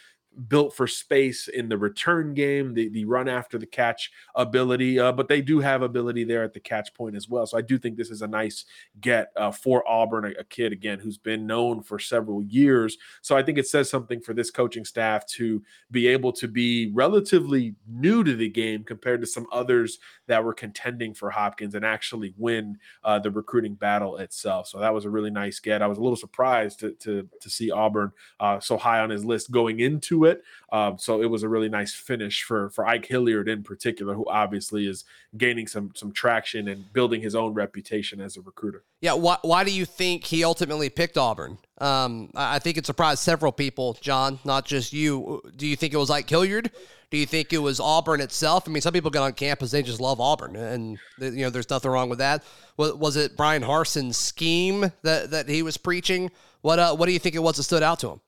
built 0.47 0.75
for 0.75 0.87
space 0.87 1.47
in 1.47 1.69
the 1.69 1.77
return 1.77 2.33
game, 2.33 2.73
the, 2.73 2.89
the 2.89 3.05
run 3.05 3.27
after 3.27 3.57
the 3.57 3.65
catch 3.65 4.11
ability, 4.35 4.99
uh, 4.99 5.11
but 5.11 5.27
they 5.27 5.41
do 5.41 5.59
have 5.59 5.81
ability 5.81 6.23
there 6.23 6.43
at 6.43 6.53
the 6.53 6.59
catch 6.59 6.93
point 6.93 7.15
as 7.15 7.29
well. 7.29 7.45
So 7.45 7.57
I 7.57 7.61
do 7.61 7.77
think 7.77 7.97
this 7.97 8.09
is 8.09 8.21
a 8.21 8.27
nice 8.27 8.65
get 9.01 9.31
uh, 9.35 9.51
for 9.51 9.87
Auburn, 9.87 10.25
a, 10.25 10.39
a, 10.39 10.43
kid 10.43 10.71
again 10.71 10.99
who's 10.99 11.17
been 11.17 11.45
known 11.47 11.81
for 11.81 11.99
several 11.99 12.43
years. 12.43 12.97
So 13.21 13.35
I 13.35 13.43
think 13.43 13.57
it 13.57 13.67
says 13.67 13.89
something 13.89 14.21
for 14.21 14.33
this 14.33 14.51
coaching 14.51 14.85
staff 14.85 15.25
to 15.27 15.61
be 15.91 16.07
able 16.07 16.31
to 16.33 16.47
be 16.47 16.91
relatively 16.93 17.75
new 17.87 18.23
to 18.23 18.35
the 18.35 18.49
game 18.49 18.83
compared 18.83 19.21
to 19.21 19.27
some 19.27 19.47
others 19.51 19.99
that 20.27 20.43
were 20.43 20.53
contending 20.53 21.13
for 21.13 21.29
Hopkins 21.29 21.75
and 21.75 21.85
actually 21.85 22.33
win 22.37 22.77
uh, 23.03 23.19
the 23.19 23.31
recruiting 23.31 23.75
battle 23.75 24.17
itself. 24.17 24.67
So 24.67 24.79
that 24.79 24.93
was 24.93 25.05
a 25.05 25.09
really 25.09 25.31
nice 25.31 25.59
get. 25.59 25.81
I 25.81 25.87
was 25.87 25.97
a 25.97 26.01
little 26.01 26.15
surprised 26.15 26.79
to 26.79 26.91
to, 26.91 27.27
to 27.41 27.49
see 27.49 27.71
Auburn 27.71 28.11
uh, 28.39 28.59
so 28.59 28.77
high 28.77 28.99
on 28.99 29.09
his 29.09 29.25
list 29.25 29.51
going 29.51 29.79
into 29.79 30.24
it. 30.25 30.43
Um, 30.71 30.97
so 30.97 31.21
it 31.21 31.27
was 31.27 31.43
a 31.43 31.49
really 31.49 31.69
nice 31.69 31.93
finish 31.93 32.43
for 32.43 32.69
for 32.69 32.85
Ike 32.85 33.05
Hilliard 33.05 33.47
in 33.47 33.63
particular, 33.63 34.13
who 34.13 34.25
obviously 34.27 34.87
is 34.87 35.05
gaining 35.37 35.67
some 35.67 35.91
some 35.95 36.11
traction 36.11 36.67
and 36.67 36.91
building 36.93 37.21
his 37.21 37.35
own 37.35 37.53
reputation 37.53 38.19
as 38.19 38.37
a 38.37 38.41
recruiter. 38.41 38.83
Yeah, 39.01 39.13
why 39.13 39.37
why 39.41 39.63
do 39.63 39.71
you 39.71 39.85
think 39.85 40.25
he 40.25 40.43
ultimately 40.43 40.89
picked 40.89 41.17
Auburn? 41.17 41.57
Um, 41.79 42.29
I 42.35 42.59
think 42.59 42.77
it 42.77 42.85
surprised 42.85 43.19
several 43.19 43.51
people, 43.51 43.97
John, 44.01 44.39
not 44.43 44.65
just 44.65 44.93
you. 44.93 45.41
Do 45.55 45.67
you 45.67 45.75
think 45.75 45.93
it 45.93 45.97
was 45.97 46.09
Ike 46.09 46.29
Hilliard? 46.29 46.71
Do 47.11 47.17
you 47.17 47.25
think 47.25 47.53
it 47.53 47.59
was 47.59 47.79
Auburn 47.79 48.19
itself? 48.19 48.67
I 48.67 48.71
mean, 48.71 48.81
some 48.81 48.93
people 48.93 49.11
get 49.11 49.21
on 49.21 49.33
campus, 49.33 49.71
they 49.71 49.83
just 49.83 50.01
love 50.01 50.19
Auburn, 50.19 50.55
and 50.55 50.97
you 51.19 51.43
know, 51.43 51.49
there's 51.49 51.69
nothing 51.69 51.91
wrong 51.91 52.09
with 52.09 52.19
that. 52.19 52.43
Was, 52.77 52.93
was 52.93 53.15
it 53.15 53.37
Bryan 53.37 53.61
Harsin's 53.61 54.17
scheme 54.17 54.91
that 55.03 55.31
that 55.31 55.47
he 55.47 55.61
was 55.61 55.77
preaching? 55.77 56.31
What 56.61 56.79
uh, 56.79 56.95
what 56.95 57.05
do 57.05 57.11
you 57.11 57.19
think 57.19 57.35
it 57.35 57.39
was 57.39 57.57
that 57.57 57.63
stood 57.63 57.83
out 57.83 57.99
to 57.99 58.09
him? 58.09 58.21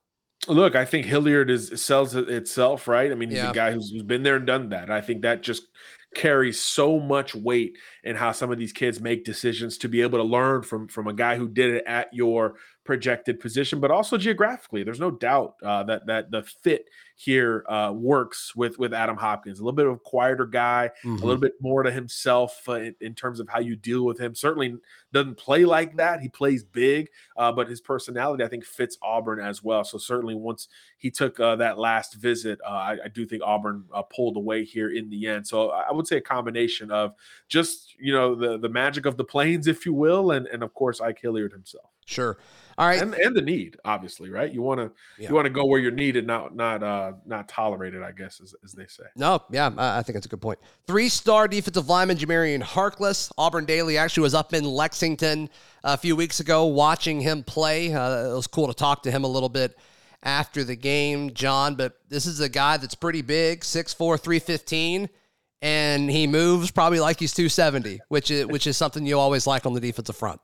Look, 0.47 0.75
I 0.75 0.85
think 0.85 1.05
Hilliard 1.05 1.49
is 1.49 1.81
sells 1.81 2.15
itself, 2.15 2.87
right? 2.87 3.11
I 3.11 3.15
mean, 3.15 3.29
he's 3.29 3.39
yeah. 3.39 3.51
a 3.51 3.53
guy 3.53 3.71
who's, 3.71 3.91
who's 3.91 4.03
been 4.03 4.23
there 4.23 4.37
and 4.37 4.47
done 4.47 4.69
that. 4.69 4.89
I 4.89 5.01
think 5.01 5.21
that 5.21 5.43
just 5.43 5.63
carries 6.15 6.59
so 6.59 6.99
much 6.99 7.35
weight 7.35 7.77
in 8.03 8.15
how 8.15 8.31
some 8.31 8.51
of 8.51 8.57
these 8.57 8.71
kids 8.71 9.01
make 9.01 9.25
decisions 9.25 9.77
to 9.77 9.89
be 9.89 10.01
able 10.01 10.17
to 10.19 10.23
learn 10.23 10.63
from 10.63 10.87
from 10.87 11.07
a 11.07 11.13
guy 11.13 11.37
who 11.37 11.47
did 11.47 11.75
it 11.75 11.83
at 11.85 12.13
your 12.13 12.55
projected 12.88 13.39
position, 13.39 13.79
but 13.79 13.91
also 13.91 14.17
geographically. 14.17 14.82
There's 14.82 15.00
no 15.00 15.12
doubt 15.12 15.56
uh, 15.62 15.84
that 15.84 16.08
that 16.08 16.32
the 16.32 16.41
fit 16.41 16.86
here 17.17 17.65
uh, 17.67 17.91
works 17.94 18.56
with 18.56 18.79
with 18.79 18.94
Adam 18.94 19.17
Hopkins. 19.17 19.60
A 19.60 19.63
little 19.63 19.75
bit 19.75 19.88
of 19.88 19.94
a 19.94 20.00
quieter 20.00 20.46
guy, 20.46 20.91
mm-hmm. 21.03 21.22
a 21.22 21.25
little 21.25 21.41
bit 21.41 21.53
more 21.60 21.84
to 21.84 21.91
himself 21.91 22.62
uh, 22.70 22.75
in, 22.75 22.96
in, 23.01 23.13
terms 23.13 23.39
of 23.39 23.50
how 23.50 23.60
you 23.60 23.75
deal 23.75 24.06
with 24.06 24.20
him. 24.20 24.34
Certainly 24.34 24.77
doesn't 25.12 25.36
play 25.36 25.65
like 25.65 25.98
that. 25.98 26.22
He 26.22 26.29
plays 26.29 26.63
big, 26.63 27.10
uh, 27.36 27.51
but 27.51 27.67
his 27.67 27.82
personality 27.82 28.44
I 28.44 28.48
think 28.48 28.63
fits 28.63 28.98
Auburn 29.01 29.39
as 29.39 29.63
well. 29.63 29.84
So 29.84 29.98
certainly 29.98 30.36
once 30.36 30.67
he 30.98 31.12
took 31.12 31.39
uh, 31.39 31.56
that 31.58 31.77
last 31.77 32.15
visit, 32.15 32.60
uh, 32.65 32.70
I, 32.70 32.98
I, 33.06 33.08
do 33.08 33.25
think 33.25 33.41
Auburn 33.44 33.84
uh, 33.94 34.03
pulled 34.03 34.38
away 34.38 34.63
here 34.63 34.91
in 34.91 35.10
the 35.10 35.27
end. 35.27 35.46
So 35.46 35.72
I 35.72 35.91
would 35.91 36.08
say 36.08 36.17
a 36.17 36.22
combination 36.22 36.91
of 36.91 37.13
just 37.50 37.96
you 38.00 38.13
know 38.13 38.36
the 38.36 38.58
the 38.58 38.70
magic 38.70 39.06
of 39.06 39.17
the 39.17 39.25
plains, 39.25 39.67
if 39.67 39.86
you 39.86 39.94
will, 39.94 40.32
and 40.32 40.48
and 40.48 40.63
of 40.63 40.74
course 40.74 41.01
Ike 41.01 41.20
Hilliard 41.22 41.51
himself. 41.51 41.89
Sure. 42.07 42.37
All 42.77 42.87
right. 42.87 43.01
And, 43.01 43.13
and 43.15 43.35
the 43.35 43.41
need, 43.41 43.75
obviously, 43.83 44.29
right? 44.29 44.51
You 44.51 44.61
want 44.61 44.79
to 44.79 44.91
yeah. 45.19 45.29
you 45.29 45.35
want 45.35 45.45
to 45.45 45.49
go 45.49 45.65
where 45.65 45.79
you're 45.79 45.91
needed, 45.91 46.25
not 46.25 46.55
not 46.55 46.83
uh 46.83 47.13
not 47.25 47.49
tolerated, 47.49 48.03
I 48.03 48.11
guess, 48.11 48.39
as, 48.41 48.55
as 48.63 48.71
they 48.71 48.85
say. 48.85 49.03
No, 49.15 49.43
yeah, 49.51 49.71
I, 49.77 50.03
think 50.03 50.13
that's 50.13 50.27
a 50.27 50.29
good 50.29 50.41
point. 50.41 50.59
Three 50.85 51.09
star 51.09 51.47
defensive 51.47 51.89
lineman 51.89 52.17
Jamarian 52.17 52.61
Harkless. 52.61 53.31
Auburn 53.37 53.65
Daily 53.65 53.97
actually 53.97 54.23
was 54.23 54.35
up 54.35 54.53
in 54.53 54.63
Lexington 54.63 55.49
a 55.83 55.97
few 55.97 56.15
weeks 56.15 56.39
ago 56.39 56.65
watching 56.67 57.19
him 57.19 57.43
play. 57.43 57.93
Uh, 57.93 58.29
it 58.29 58.35
was 58.35 58.47
cool 58.47 58.67
to 58.67 58.75
talk 58.75 59.03
to 59.03 59.11
him 59.11 59.23
a 59.23 59.27
little 59.27 59.49
bit 59.49 59.75
after 60.21 60.63
the 60.63 60.75
game, 60.75 61.33
John. 61.33 61.75
But 61.75 61.97
this 62.09 62.27
is 62.27 62.39
a 62.39 62.49
guy 62.49 62.77
that's 62.77 62.95
pretty 62.95 63.23
big, 63.23 63.61
6'4", 63.61 64.19
315 64.19 65.09
and 65.63 66.11
he 66.11 66.27
moves 66.27 66.69
probably 66.69 66.99
like 66.99 67.19
he's 67.19 67.33
270, 67.33 67.99
which 68.09 68.29
is 68.29 68.45
which 68.45 68.67
is 68.67 68.77
something 68.77 69.03
you 69.07 69.17
always 69.17 69.47
like 69.47 69.65
on 69.65 69.73
the 69.73 69.79
defensive 69.79 70.15
front. 70.15 70.39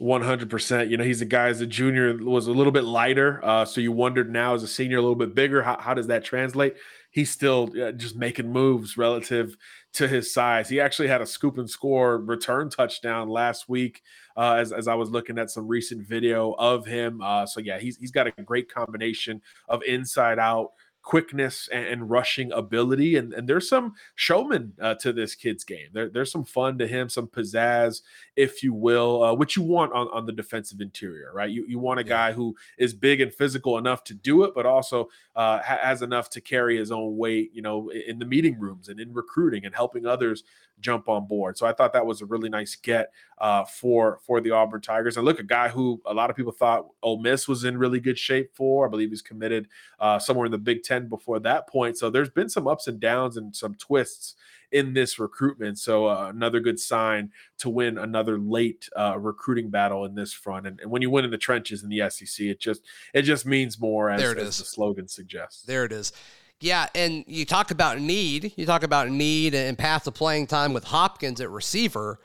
100%. 0.00 0.90
You 0.90 0.96
know, 0.96 1.04
he's 1.04 1.20
a 1.20 1.26
guy 1.26 1.48
as 1.48 1.60
a 1.60 1.66
junior 1.66 2.16
was 2.16 2.46
a 2.46 2.52
little 2.52 2.72
bit 2.72 2.84
lighter. 2.84 3.40
Uh, 3.42 3.64
so 3.64 3.80
you 3.80 3.90
wondered 3.90 4.30
now 4.30 4.54
as 4.54 4.62
a 4.62 4.68
senior, 4.68 4.98
a 4.98 5.02
little 5.02 5.16
bit 5.16 5.34
bigger. 5.34 5.62
How, 5.62 5.78
how 5.78 5.94
does 5.94 6.06
that 6.06 6.24
translate? 6.24 6.76
He's 7.10 7.30
still 7.30 7.70
uh, 7.82 7.92
just 7.92 8.16
making 8.16 8.52
moves 8.52 8.96
relative 8.96 9.56
to 9.94 10.06
his 10.06 10.32
size. 10.32 10.68
He 10.68 10.80
actually 10.80 11.08
had 11.08 11.20
a 11.20 11.26
scoop 11.26 11.58
and 11.58 11.68
score 11.68 12.18
return 12.18 12.70
touchdown 12.70 13.28
last 13.28 13.68
week 13.68 14.02
uh, 14.36 14.54
as, 14.54 14.72
as 14.72 14.86
I 14.86 14.94
was 14.94 15.10
looking 15.10 15.38
at 15.38 15.50
some 15.50 15.66
recent 15.66 16.06
video 16.06 16.52
of 16.52 16.86
him. 16.86 17.20
Uh, 17.20 17.46
so, 17.46 17.58
yeah, 17.60 17.78
he's, 17.78 17.96
he's 17.96 18.12
got 18.12 18.28
a 18.28 18.42
great 18.42 18.72
combination 18.72 19.42
of 19.68 19.82
inside 19.82 20.38
out 20.38 20.72
quickness 21.08 21.70
and, 21.72 21.86
and, 21.86 22.10
rushing 22.10 22.52
ability. 22.52 23.16
And, 23.16 23.32
and 23.32 23.48
there's 23.48 23.66
some 23.66 23.94
showman 24.14 24.74
uh, 24.78 24.94
to 24.96 25.10
this 25.10 25.34
kid's 25.34 25.64
game. 25.64 25.86
There, 25.90 26.10
there's 26.10 26.30
some 26.30 26.44
fun 26.44 26.76
to 26.76 26.86
him, 26.86 27.08
some 27.08 27.28
pizzazz, 27.28 28.02
if 28.36 28.62
you 28.62 28.74
will, 28.74 29.22
uh, 29.22 29.32
which 29.32 29.56
you 29.56 29.62
want 29.62 29.94
on, 29.94 30.08
on 30.08 30.26
the 30.26 30.32
defensive 30.32 30.82
interior, 30.82 31.30
right? 31.32 31.48
You, 31.48 31.64
you 31.66 31.78
want 31.78 31.98
a 31.98 32.04
guy 32.04 32.32
who 32.32 32.54
is 32.76 32.92
big 32.92 33.22
and 33.22 33.32
physical 33.32 33.78
enough 33.78 34.04
to 34.04 34.12
do 34.12 34.44
it, 34.44 34.54
but 34.54 34.66
also 34.66 35.08
uh, 35.34 35.60
has 35.62 36.02
enough 36.02 36.28
to 36.28 36.42
carry 36.42 36.76
his 36.76 36.92
own 36.92 37.16
weight, 37.16 37.52
you 37.54 37.62
know, 37.62 37.88
in 37.88 38.18
the 38.18 38.26
meeting 38.26 38.58
rooms 38.58 38.88
and 38.90 39.00
in 39.00 39.10
recruiting 39.14 39.64
and 39.64 39.74
helping 39.74 40.04
others 40.04 40.44
jump 40.80 41.08
on 41.08 41.26
board. 41.26 41.58
So 41.58 41.66
I 41.66 41.72
thought 41.72 41.92
that 41.92 42.06
was 42.06 42.20
a 42.20 42.26
really 42.26 42.48
nice 42.48 42.76
get 42.76 43.12
uh, 43.38 43.64
for 43.64 44.20
for 44.26 44.40
the 44.40 44.50
Auburn 44.50 44.80
Tigers. 44.80 45.16
And 45.16 45.24
look, 45.24 45.38
a 45.38 45.44
guy 45.44 45.68
who 45.68 46.00
a 46.06 46.14
lot 46.14 46.30
of 46.30 46.36
people 46.36 46.52
thought 46.52 46.86
Ole 47.02 47.20
Miss 47.20 47.48
was 47.48 47.64
in 47.64 47.78
really 47.78 48.00
good 48.00 48.18
shape 48.18 48.54
for. 48.54 48.86
I 48.86 48.90
believe 48.90 49.10
he's 49.10 49.22
committed 49.22 49.68
uh, 50.00 50.18
somewhere 50.18 50.46
in 50.46 50.52
the 50.52 50.58
Big 50.58 50.82
Ten 50.82 51.08
before 51.08 51.38
that 51.40 51.68
point. 51.68 51.98
So 51.98 52.10
there's 52.10 52.30
been 52.30 52.48
some 52.48 52.66
ups 52.66 52.86
and 52.86 53.00
downs 53.00 53.36
and 53.36 53.54
some 53.54 53.74
twists 53.74 54.34
in 54.70 54.92
this 54.92 55.18
recruitment. 55.18 55.78
So 55.78 56.06
uh, 56.06 56.28
another 56.28 56.60
good 56.60 56.78
sign 56.78 57.30
to 57.58 57.70
win 57.70 57.98
another 57.98 58.38
late 58.38 58.88
uh, 58.96 59.18
recruiting 59.18 59.70
battle 59.70 60.04
in 60.04 60.14
this 60.14 60.32
front. 60.32 60.66
And, 60.66 60.80
and, 60.80 60.90
when 60.90 61.02
you 61.02 61.10
win 61.10 61.24
in 61.24 61.30
the 61.30 61.38
trenches 61.38 61.82
in 61.82 61.88
the 61.88 62.08
SEC, 62.10 62.46
it 62.46 62.60
just 62.60 62.82
it 63.14 63.22
just 63.22 63.46
means 63.46 63.80
more 63.80 64.10
as, 64.10 64.22
as 64.22 64.58
the 64.58 64.64
slogan 64.64 65.08
suggests. 65.08 65.62
There 65.62 65.84
it 65.84 65.92
is. 65.92 66.12
Yeah, 66.60 66.88
and 66.94 67.24
you 67.28 67.44
talk 67.44 67.70
about 67.70 68.00
need. 68.00 68.52
You 68.56 68.66
talk 68.66 68.82
about 68.82 69.10
need 69.10 69.54
and 69.54 69.78
path 69.78 70.04
to 70.04 70.10
playing 70.10 70.48
time 70.48 70.72
with 70.72 70.84
Hopkins 70.84 71.40
at 71.40 71.50
receiver. 71.50 72.18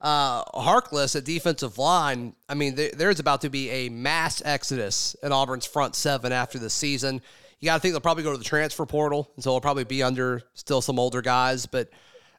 Uh, 0.00 0.44
Harkless 0.44 1.14
at 1.16 1.24
defensive 1.24 1.78
line. 1.78 2.34
I 2.48 2.54
mean, 2.54 2.74
there, 2.74 2.90
there's 2.92 3.20
about 3.20 3.40
to 3.42 3.50
be 3.50 3.70
a 3.70 3.88
mass 3.88 4.42
exodus 4.44 5.14
in 5.22 5.32
Auburn's 5.32 5.66
front 5.66 5.94
seven 5.94 6.32
after 6.32 6.58
the 6.58 6.68
season. 6.68 7.22
You 7.60 7.66
got 7.66 7.76
to 7.76 7.80
think 7.80 7.94
they'll 7.94 8.00
probably 8.00 8.24
go 8.24 8.32
to 8.32 8.38
the 8.38 8.44
transfer 8.44 8.84
portal, 8.84 9.30
and 9.36 9.42
so 9.42 9.50
they'll 9.50 9.60
probably 9.60 9.84
be 9.84 10.02
under 10.02 10.42
still 10.54 10.82
some 10.82 10.98
older 10.98 11.22
guys, 11.22 11.64
but 11.64 11.88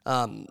um, 0.06 0.46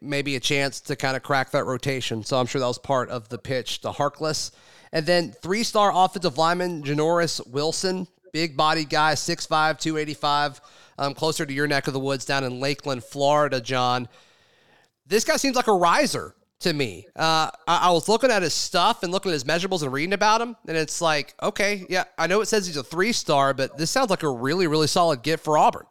maybe 0.00 0.36
a 0.36 0.40
chance 0.40 0.80
to 0.82 0.96
kind 0.96 1.16
of 1.16 1.22
crack 1.22 1.50
that 1.50 1.64
rotation. 1.64 2.24
So 2.24 2.38
I'm 2.38 2.46
sure 2.46 2.60
that 2.60 2.66
was 2.66 2.78
part 2.78 3.08
of 3.08 3.28
the 3.28 3.38
pitch 3.38 3.80
to 3.80 3.90
Harkless. 3.90 4.52
And 4.92 5.04
then 5.06 5.32
three 5.32 5.64
star 5.64 5.90
offensive 5.94 6.38
lineman 6.38 6.82
Janoris 6.82 7.46
Wilson 7.48 8.06
big 8.32 8.56
body 8.56 8.84
guy, 8.84 9.14
6'5, 9.14 9.78
285, 9.78 10.60
um, 10.98 11.14
closer 11.14 11.46
to 11.46 11.52
your 11.52 11.66
neck 11.66 11.86
of 11.86 11.92
the 11.92 12.00
woods 12.00 12.24
down 12.24 12.44
in 12.44 12.60
Lakeland, 12.60 13.04
Florida, 13.04 13.60
John. 13.60 14.08
This 15.06 15.24
guy 15.24 15.36
seems 15.36 15.56
like 15.56 15.68
a 15.68 15.74
riser 15.74 16.34
to 16.60 16.72
me. 16.72 17.06
Uh, 17.16 17.50
I, 17.68 17.88
I, 17.88 17.90
was 17.90 18.08
looking 18.08 18.30
at 18.30 18.42
his 18.42 18.54
stuff 18.54 19.02
and 19.02 19.12
looking 19.12 19.30
at 19.30 19.34
his 19.34 19.44
measurables 19.44 19.82
and 19.82 19.92
reading 19.92 20.12
about 20.12 20.40
him, 20.40 20.56
and 20.66 20.76
it's 20.76 21.00
like, 21.00 21.34
okay, 21.42 21.84
yeah, 21.88 22.04
I 22.16 22.26
know 22.26 22.40
it 22.40 22.46
says 22.46 22.66
he's 22.66 22.76
a 22.76 22.84
three 22.84 23.12
star, 23.12 23.52
but 23.52 23.76
this 23.76 23.90
sounds 23.90 24.10
like 24.10 24.22
a 24.22 24.30
really, 24.30 24.66
really 24.66 24.86
solid 24.86 25.22
get 25.22 25.40
for 25.40 25.58
Auburn. 25.58 25.86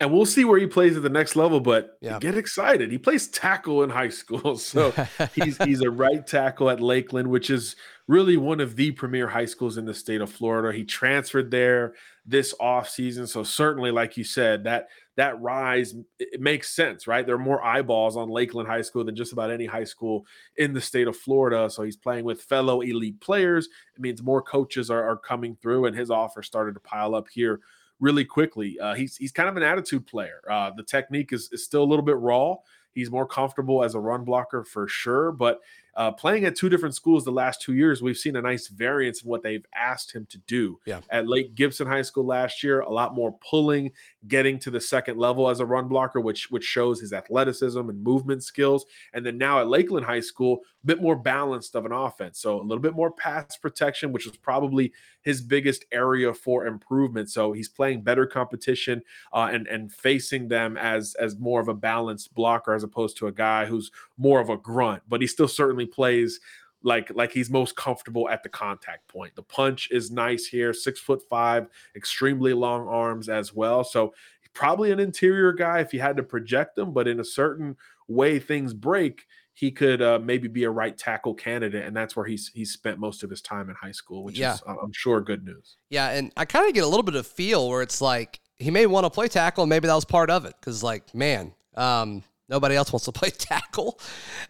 And 0.00 0.12
we'll 0.12 0.26
see 0.26 0.44
where 0.44 0.58
he 0.58 0.66
plays 0.66 0.96
at 0.96 1.02
the 1.04 1.08
next 1.08 1.36
level, 1.36 1.60
but 1.60 1.96
yeah. 2.00 2.18
get 2.18 2.36
excited. 2.36 2.90
He 2.90 2.98
plays 2.98 3.28
tackle 3.28 3.84
in 3.84 3.90
high 3.90 4.08
school. 4.08 4.58
So 4.64 4.92
he's 5.34 5.56
he's 5.62 5.82
a 5.82 5.90
right 5.90 6.26
tackle 6.26 6.68
at 6.68 6.80
Lakeland, 6.80 7.28
which 7.28 7.48
is 7.48 7.76
really 8.06 8.36
one 8.36 8.60
of 8.60 8.76
the 8.76 8.90
premier 8.90 9.28
high 9.28 9.44
schools 9.46 9.78
in 9.78 9.84
the 9.84 9.94
state 9.94 10.20
of 10.20 10.30
Florida. 10.30 10.76
He 10.76 10.84
transferred 10.84 11.50
there 11.50 11.94
this 12.26 12.54
off 12.60 12.88
season, 12.88 13.26
so 13.26 13.42
certainly, 13.42 13.90
like 13.90 14.16
you 14.16 14.24
said, 14.24 14.64
that 14.64 14.88
that 15.16 15.40
rise 15.40 15.94
it 16.18 16.40
makes 16.40 16.74
sense, 16.74 17.06
right? 17.06 17.24
There 17.24 17.36
are 17.36 17.38
more 17.38 17.64
eyeballs 17.64 18.16
on 18.16 18.28
Lakeland 18.28 18.68
High 18.68 18.82
School 18.82 19.04
than 19.04 19.16
just 19.16 19.32
about 19.32 19.50
any 19.50 19.66
high 19.66 19.84
school 19.84 20.26
in 20.56 20.72
the 20.72 20.80
state 20.80 21.06
of 21.06 21.16
Florida. 21.16 21.70
So 21.70 21.82
he's 21.82 21.96
playing 21.96 22.24
with 22.24 22.42
fellow 22.42 22.80
elite 22.80 23.20
players. 23.20 23.68
It 23.94 24.00
means 24.00 24.22
more 24.22 24.42
coaches 24.42 24.90
are, 24.90 25.08
are 25.08 25.16
coming 25.16 25.56
through, 25.62 25.86
and 25.86 25.96
his 25.96 26.10
offer 26.10 26.42
started 26.42 26.74
to 26.74 26.80
pile 26.80 27.14
up 27.14 27.28
here 27.28 27.60
really 28.00 28.24
quickly. 28.24 28.78
Uh, 28.80 28.94
he's 28.94 29.16
he's 29.16 29.32
kind 29.32 29.48
of 29.48 29.56
an 29.56 29.62
attitude 29.62 30.06
player. 30.06 30.40
Uh, 30.50 30.70
the 30.76 30.82
technique 30.82 31.32
is, 31.32 31.48
is 31.52 31.64
still 31.64 31.82
a 31.82 31.86
little 31.86 32.04
bit 32.04 32.18
raw. 32.18 32.56
He's 32.92 33.10
more 33.10 33.26
comfortable 33.26 33.82
as 33.82 33.94
a 33.94 34.00
run 34.00 34.24
blocker 34.24 34.62
for 34.64 34.86
sure, 34.86 35.32
but 35.32 35.60
uh, 35.96 36.10
playing 36.10 36.44
at 36.44 36.56
two 36.56 36.68
different 36.68 36.94
schools 36.94 37.24
the 37.24 37.30
last 37.32 37.62
two 37.62 37.74
years, 37.74 38.02
we've 38.02 38.16
seen 38.16 38.36
a 38.36 38.42
nice 38.42 38.68
variance 38.68 39.22
in 39.22 39.28
what 39.28 39.42
they've 39.42 39.64
asked 39.74 40.12
him 40.12 40.26
to 40.30 40.38
do. 40.46 40.78
Yeah. 40.86 41.00
At 41.10 41.28
Lake 41.28 41.54
Gibson 41.54 41.86
High 41.86 42.02
School 42.02 42.26
last 42.26 42.62
year, 42.62 42.80
a 42.80 42.90
lot 42.90 43.14
more 43.14 43.32
pulling, 43.48 43.92
getting 44.26 44.58
to 44.60 44.70
the 44.70 44.80
second 44.80 45.18
level 45.18 45.48
as 45.48 45.60
a 45.60 45.66
run 45.66 45.88
blocker, 45.88 46.20
which 46.20 46.50
which 46.50 46.64
shows 46.64 47.00
his 47.00 47.12
athleticism 47.12 47.78
and 47.78 48.02
movement 48.02 48.42
skills. 48.42 48.86
And 49.12 49.24
then 49.24 49.38
now 49.38 49.60
at 49.60 49.68
Lakeland 49.68 50.06
High 50.06 50.20
School, 50.20 50.60
bit 50.84 51.00
more 51.00 51.16
balanced 51.16 51.74
of 51.74 51.86
an 51.86 51.92
offense. 51.92 52.38
So 52.40 52.60
a 52.60 52.62
little 52.62 52.82
bit 52.82 52.94
more 52.94 53.10
pass 53.10 53.56
protection, 53.56 54.12
which 54.12 54.26
was 54.26 54.36
probably 54.36 54.92
his 55.22 55.40
biggest 55.40 55.84
area 55.92 56.32
for 56.32 56.66
improvement. 56.66 57.30
So 57.30 57.52
he's 57.52 57.68
playing 57.68 58.02
better 58.02 58.26
competition 58.26 59.02
uh, 59.32 59.48
and 59.52 59.66
and 59.66 59.92
facing 59.92 60.48
them 60.48 60.76
as 60.76 61.14
as 61.14 61.38
more 61.38 61.60
of 61.60 61.68
a 61.68 61.74
balanced 61.74 62.34
blocker 62.34 62.74
as 62.74 62.82
opposed 62.82 63.16
to 63.18 63.26
a 63.26 63.32
guy 63.32 63.66
who's 63.66 63.90
more 64.16 64.40
of 64.40 64.50
a 64.50 64.56
grunt. 64.56 65.02
But 65.08 65.20
he 65.20 65.26
still 65.26 65.48
certainly 65.48 65.86
plays 65.86 66.40
like 66.82 67.10
like 67.14 67.32
he's 67.32 67.50
most 67.50 67.76
comfortable 67.76 68.28
at 68.28 68.42
the 68.42 68.48
contact 68.48 69.08
point. 69.08 69.34
The 69.34 69.42
punch 69.42 69.88
is 69.90 70.10
nice 70.10 70.46
here, 70.46 70.72
six 70.72 71.00
foot 71.00 71.22
five, 71.28 71.68
extremely 71.96 72.52
long 72.52 72.86
arms 72.86 73.28
as 73.28 73.54
well. 73.54 73.84
So 73.84 74.14
probably 74.52 74.92
an 74.92 75.00
interior 75.00 75.52
guy 75.52 75.80
if 75.80 75.92
you 75.92 76.00
had 76.00 76.16
to 76.16 76.22
project 76.22 76.78
him, 76.78 76.92
but 76.92 77.08
in 77.08 77.20
a 77.20 77.24
certain 77.24 77.76
way 78.06 78.38
things 78.38 78.72
break, 78.72 79.26
he 79.56 79.70
could 79.70 80.02
uh, 80.02 80.18
maybe 80.18 80.48
be 80.48 80.64
a 80.64 80.70
right 80.70 80.98
tackle 80.98 81.32
candidate, 81.32 81.86
and 81.86 81.96
that's 81.96 82.16
where 82.16 82.26
he's 82.26 82.50
he's 82.52 82.72
spent 82.72 82.98
most 82.98 83.22
of 83.22 83.30
his 83.30 83.40
time 83.40 83.70
in 83.70 83.76
high 83.76 83.92
school, 83.92 84.24
which 84.24 84.36
yeah. 84.36 84.54
is 84.54 84.62
I'm 84.66 84.92
sure 84.92 85.20
good 85.20 85.44
news. 85.44 85.76
Yeah, 85.90 86.10
and 86.10 86.32
I 86.36 86.44
kind 86.44 86.68
of 86.68 86.74
get 86.74 86.82
a 86.82 86.88
little 86.88 87.04
bit 87.04 87.14
of 87.14 87.24
feel 87.24 87.68
where 87.68 87.80
it's 87.80 88.00
like 88.00 88.40
he 88.56 88.72
may 88.72 88.86
want 88.86 89.04
to 89.04 89.10
play 89.10 89.28
tackle, 89.28 89.62
and 89.62 89.70
maybe 89.70 89.86
that 89.86 89.94
was 89.94 90.04
part 90.04 90.28
of 90.28 90.44
it 90.44 90.54
because 90.60 90.82
like 90.82 91.14
man, 91.14 91.54
um, 91.76 92.24
nobody 92.48 92.74
else 92.74 92.92
wants 92.92 93.04
to 93.04 93.12
play 93.12 93.30
tackle 93.30 94.00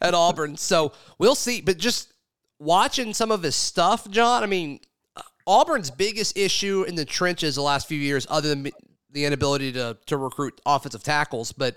at 0.00 0.14
Auburn, 0.14 0.56
so 0.56 0.92
we'll 1.18 1.34
see. 1.34 1.60
But 1.60 1.76
just 1.76 2.14
watching 2.58 3.12
some 3.12 3.30
of 3.30 3.42
his 3.42 3.54
stuff, 3.54 4.10
John, 4.10 4.42
I 4.42 4.46
mean, 4.46 4.80
Auburn's 5.46 5.90
biggest 5.90 6.38
issue 6.38 6.84
in 6.88 6.94
the 6.94 7.04
trenches 7.04 7.56
the 7.56 7.62
last 7.62 7.86
few 7.86 7.98
years, 7.98 8.26
other 8.30 8.48
than 8.48 8.70
the 9.10 9.26
inability 9.26 9.72
to 9.72 9.98
to 10.06 10.16
recruit 10.16 10.58
offensive 10.64 11.02
tackles, 11.02 11.52
but 11.52 11.76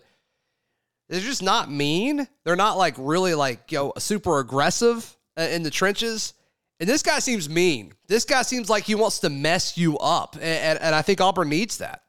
they're 1.09 1.21
just 1.21 1.43
not 1.43 1.71
mean. 1.71 2.27
They're 2.43 2.55
not 2.55 2.77
like 2.77 2.95
really 2.97 3.33
like 3.33 3.71
yo 3.71 3.87
know 3.87 3.93
super 3.97 4.39
aggressive 4.39 5.15
uh, 5.37 5.43
in 5.43 5.63
the 5.63 5.71
trenches. 5.71 6.33
And 6.79 6.87
this 6.87 7.01
guy 7.01 7.19
seems 7.19 7.49
mean. 7.49 7.93
This 8.07 8.23
guy 8.25 8.43
seems 8.43 8.69
like 8.69 8.83
he 8.83 8.93
wants 8.93 9.19
to 9.19 9.29
mess 9.29 9.77
you 9.77 9.97
up, 9.97 10.35
and, 10.35 10.43
and, 10.43 10.79
and 10.79 10.95
I 10.95 11.01
think 11.01 11.19
Auburn 11.21 11.49
needs 11.49 11.79
that. 11.79 12.03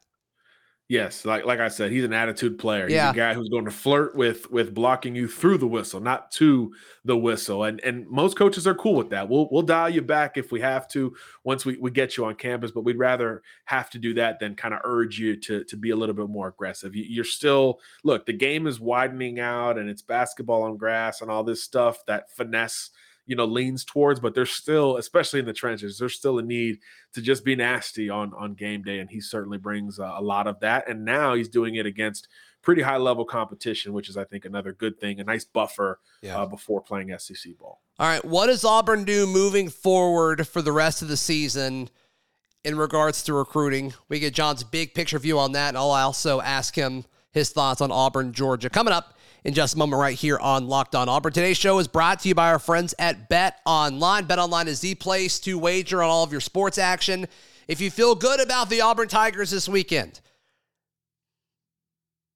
Yes, 0.89 1.23
like 1.23 1.45
like 1.45 1.59
I 1.59 1.67
said, 1.67 1.91
he's 1.91 2.03
an 2.03 2.13
attitude 2.13 2.57
player. 2.57 2.87
He's 2.87 2.95
yeah. 2.95 3.11
a 3.11 3.13
guy 3.13 3.35
who's 3.35 3.47
going 3.49 3.65
to 3.65 3.71
flirt 3.71 4.15
with 4.15 4.49
with 4.49 4.73
blocking 4.73 5.15
you 5.15 5.27
through 5.27 5.59
the 5.59 5.67
whistle, 5.67 5.99
not 5.99 6.31
to 6.31 6.73
the 7.05 7.15
whistle. 7.15 7.65
And 7.65 7.79
and 7.81 8.07
most 8.09 8.35
coaches 8.35 8.65
are 8.65 8.73
cool 8.73 8.95
with 8.95 9.11
that. 9.11 9.29
We'll 9.29 9.47
we'll 9.51 9.61
dial 9.61 9.89
you 9.89 10.01
back 10.01 10.35
if 10.35 10.51
we 10.51 10.59
have 10.61 10.87
to 10.89 11.15
once 11.43 11.63
we, 11.63 11.77
we 11.77 11.91
get 11.91 12.17
you 12.17 12.25
on 12.25 12.33
campus, 12.33 12.71
but 12.71 12.85
we'd 12.85 12.97
rather 12.97 13.43
have 13.65 13.91
to 13.91 13.99
do 13.99 14.15
that 14.15 14.39
than 14.39 14.55
kind 14.55 14.73
of 14.73 14.79
urge 14.83 15.19
you 15.19 15.35
to 15.41 15.63
to 15.63 15.77
be 15.77 15.91
a 15.91 15.95
little 15.95 16.15
bit 16.15 16.27
more 16.27 16.47
aggressive. 16.47 16.95
You, 16.95 17.05
you're 17.07 17.23
still 17.23 17.79
look, 18.03 18.25
the 18.25 18.33
game 18.33 18.65
is 18.65 18.79
widening 18.79 19.39
out 19.39 19.77
and 19.77 19.91
it's 19.91 20.01
basketball 20.01 20.63
on 20.63 20.75
grass 20.75 21.21
and 21.21 21.29
all 21.29 21.43
this 21.43 21.61
stuff 21.61 22.03
that 22.07 22.31
finesse 22.31 22.89
you 23.29 23.35
know 23.35 23.45
leans 23.45 23.85
towards 23.85 24.19
but 24.19 24.33
there's 24.33 24.49
still 24.49 24.97
especially 24.97 25.39
in 25.39 25.45
the 25.45 25.53
trenches 25.53 25.99
there's 25.99 26.15
still 26.15 26.39
a 26.39 26.41
need 26.41 26.79
to 27.13 27.21
just 27.21 27.45
be 27.45 27.55
nasty 27.55 28.09
on 28.09 28.33
on 28.33 28.55
game 28.55 28.81
day 28.81 28.97
and 28.97 29.09
he 29.11 29.21
certainly 29.21 29.59
brings 29.59 29.99
uh, 29.99 30.15
a 30.17 30.21
lot 30.21 30.47
of 30.47 30.59
that 30.59 30.89
and 30.89 31.05
now 31.05 31.35
he's 31.35 31.47
doing 31.47 31.75
it 31.75 31.85
against 31.85 32.27
pretty 32.63 32.81
high 32.81 32.97
level 32.97 33.23
competition 33.23 33.93
which 33.93 34.09
is 34.09 34.17
i 34.17 34.23
think 34.23 34.45
another 34.45 34.73
good 34.73 34.99
thing 34.99 35.19
a 35.19 35.23
nice 35.23 35.45
buffer 35.45 35.99
yeah. 36.23 36.39
uh, 36.39 36.45
before 36.45 36.81
playing 36.81 37.15
sec 37.19 37.37
ball. 37.59 37.81
All 37.99 38.07
right 38.07 38.25
what 38.25 38.47
does 38.47 38.65
auburn 38.65 39.03
do 39.03 39.27
moving 39.27 39.69
forward 39.69 40.47
for 40.47 40.63
the 40.63 40.71
rest 40.71 41.03
of 41.03 41.07
the 41.07 41.17
season 41.17 41.89
in 42.65 42.77
regards 42.77 43.23
to 43.23 43.33
recruiting? 43.33 43.93
We 44.09 44.19
get 44.19 44.33
john's 44.33 44.63
big 44.63 44.95
picture 44.95 45.19
view 45.19 45.37
on 45.37 45.51
that 45.51 45.69
and 45.69 45.77
i'll 45.77 45.91
also 45.91 46.41
ask 46.41 46.73
him 46.73 47.05
his 47.31 47.51
thoughts 47.51 47.79
on 47.79 47.91
auburn 47.91 48.33
georgia. 48.33 48.71
Coming 48.71 48.93
up 48.93 49.18
in 49.43 49.53
just 49.53 49.75
a 49.75 49.77
moment 49.77 49.99
right 49.99 50.17
here 50.17 50.37
on 50.39 50.67
Locked 50.67 50.95
On 50.95 51.07
Auburn. 51.07 51.33
Today's 51.33 51.57
show 51.57 51.79
is 51.79 51.87
brought 51.87 52.21
to 52.21 52.27
you 52.27 52.35
by 52.35 52.49
our 52.49 52.59
friends 52.59 52.93
at 52.99 53.29
Bet 53.29 53.59
Online. 53.65 54.25
Bet 54.25 54.39
Online 54.39 54.67
is 54.67 54.81
the 54.81 54.95
place 54.95 55.39
to 55.41 55.57
wager 55.57 56.03
on 56.03 56.09
all 56.09 56.23
of 56.23 56.31
your 56.31 56.41
sports 56.41 56.77
action. 56.77 57.27
If 57.67 57.81
you 57.81 57.91
feel 57.91 58.15
good 58.15 58.39
about 58.39 58.69
the 58.69 58.81
Auburn 58.81 59.07
Tigers 59.07 59.51
this 59.51 59.69
weekend, 59.69 60.19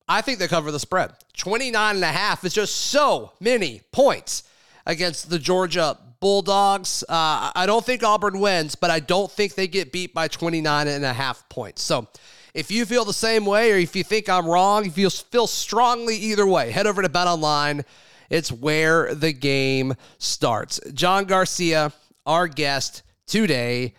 I 0.08 0.22
think 0.22 0.40
they 0.40 0.48
cover 0.48 0.72
the 0.72 0.80
spread. 0.80 1.12
29 1.38 1.96
and 1.96 2.04
a 2.04 2.08
half 2.08 2.44
is 2.44 2.54
just 2.54 2.76
so 2.76 3.32
many 3.40 3.82
points 3.92 4.44
against 4.86 5.30
the 5.30 5.40
Georgia 5.40 5.98
Bulldogs. 6.20 7.04
Uh, 7.10 7.52
I 7.56 7.66
don't 7.66 7.86
think 7.86 8.04
Auburn 8.04 8.40
wins, 8.40 8.76
but 8.76 8.92
I 8.92 9.00
don't 9.00 9.32
think 9.32 9.56
they 9.56 9.68
get 9.68 9.92
beat 9.92 10.14
by 10.14 10.28
29 10.28 10.88
and 10.88 11.04
a 11.04 11.14
half 11.14 11.48
points. 11.50 11.82
So 11.82 12.08
if 12.54 12.70
you 12.70 12.86
feel 12.86 13.06
the 13.06 13.14
same 13.14 13.46
way 13.46 13.72
or 13.72 13.78
if 13.78 13.96
you 13.96 14.04
think 14.04 14.30
I'm 14.30 14.48
wrong, 14.48 14.86
if 14.86 14.98
you 14.98 15.10
feel 15.10 15.48
strongly 15.48 16.16
either 16.18 16.46
way, 16.46 16.72
head 16.72 16.88
over 16.88 17.02
to 17.02 17.10
Bet 17.10 17.28
Online. 17.28 17.84
It's 18.30 18.52
where 18.52 19.14
the 19.14 19.34
game 19.34 19.96
starts. 20.18 20.80
John 20.94 21.26
Garcia, 21.26 21.92
our 22.26 22.48
guest 22.48 23.04
today. 23.26 23.96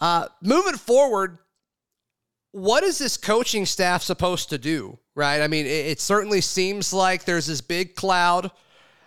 Uh, 0.00 0.28
moving 0.42 0.76
forward, 0.76 1.38
what 2.52 2.82
is 2.82 2.98
this 2.98 3.16
coaching 3.16 3.66
staff 3.66 4.02
supposed 4.02 4.50
to 4.50 4.58
do? 4.58 4.98
Right? 5.14 5.42
I 5.42 5.48
mean, 5.48 5.66
it, 5.66 5.86
it 5.86 6.00
certainly 6.00 6.40
seems 6.40 6.92
like 6.92 7.24
there's 7.24 7.46
this 7.46 7.60
big 7.60 7.94
cloud. 7.94 8.50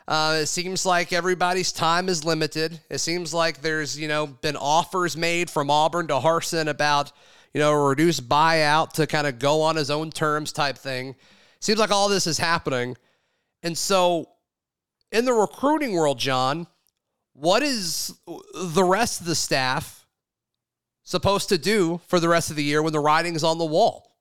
Uh, 0.07 0.39
it 0.41 0.47
seems 0.47 0.85
like 0.85 1.13
everybody's 1.13 1.71
time 1.71 2.09
is 2.09 2.23
limited. 2.23 2.79
It 2.89 2.99
seems 2.99 3.33
like 3.33 3.61
there's, 3.61 3.97
you 3.97 4.07
know, 4.07 4.27
been 4.27 4.57
offers 4.57 5.17
made 5.17 5.49
from 5.49 5.71
Auburn 5.71 6.07
to 6.07 6.15
Harsin 6.15 6.67
about 6.67 7.11
you 7.53 7.59
know, 7.59 7.71
a 7.71 7.87
reduced 7.87 8.27
buyout 8.27 8.93
to 8.93 9.07
kind 9.07 9.27
of 9.27 9.39
go 9.39 9.61
on 9.61 9.75
his 9.75 9.91
own 9.91 10.11
terms 10.11 10.51
type 10.51 10.77
thing. 10.77 11.15
Seems 11.59 11.79
like 11.79 11.91
all 11.91 12.09
this 12.09 12.27
is 12.27 12.37
happening. 12.37 12.97
And 13.61 13.77
so, 13.77 14.29
in 15.11 15.25
the 15.25 15.33
recruiting 15.33 15.93
world, 15.93 16.19
John, 16.19 16.67
what 17.33 17.63
is 17.63 18.13
the 18.55 18.83
rest 18.83 19.21
of 19.21 19.27
the 19.27 19.35
staff 19.35 20.05
supposed 21.03 21.49
to 21.49 21.57
do 21.57 22.01
for 22.07 22.19
the 22.19 22.27
rest 22.29 22.49
of 22.49 22.55
the 22.55 22.63
year 22.63 22.81
when 22.81 22.93
the 22.93 22.99
writing's 22.99 23.43
on 23.43 23.57
the 23.57 23.65
wall? 23.65 24.15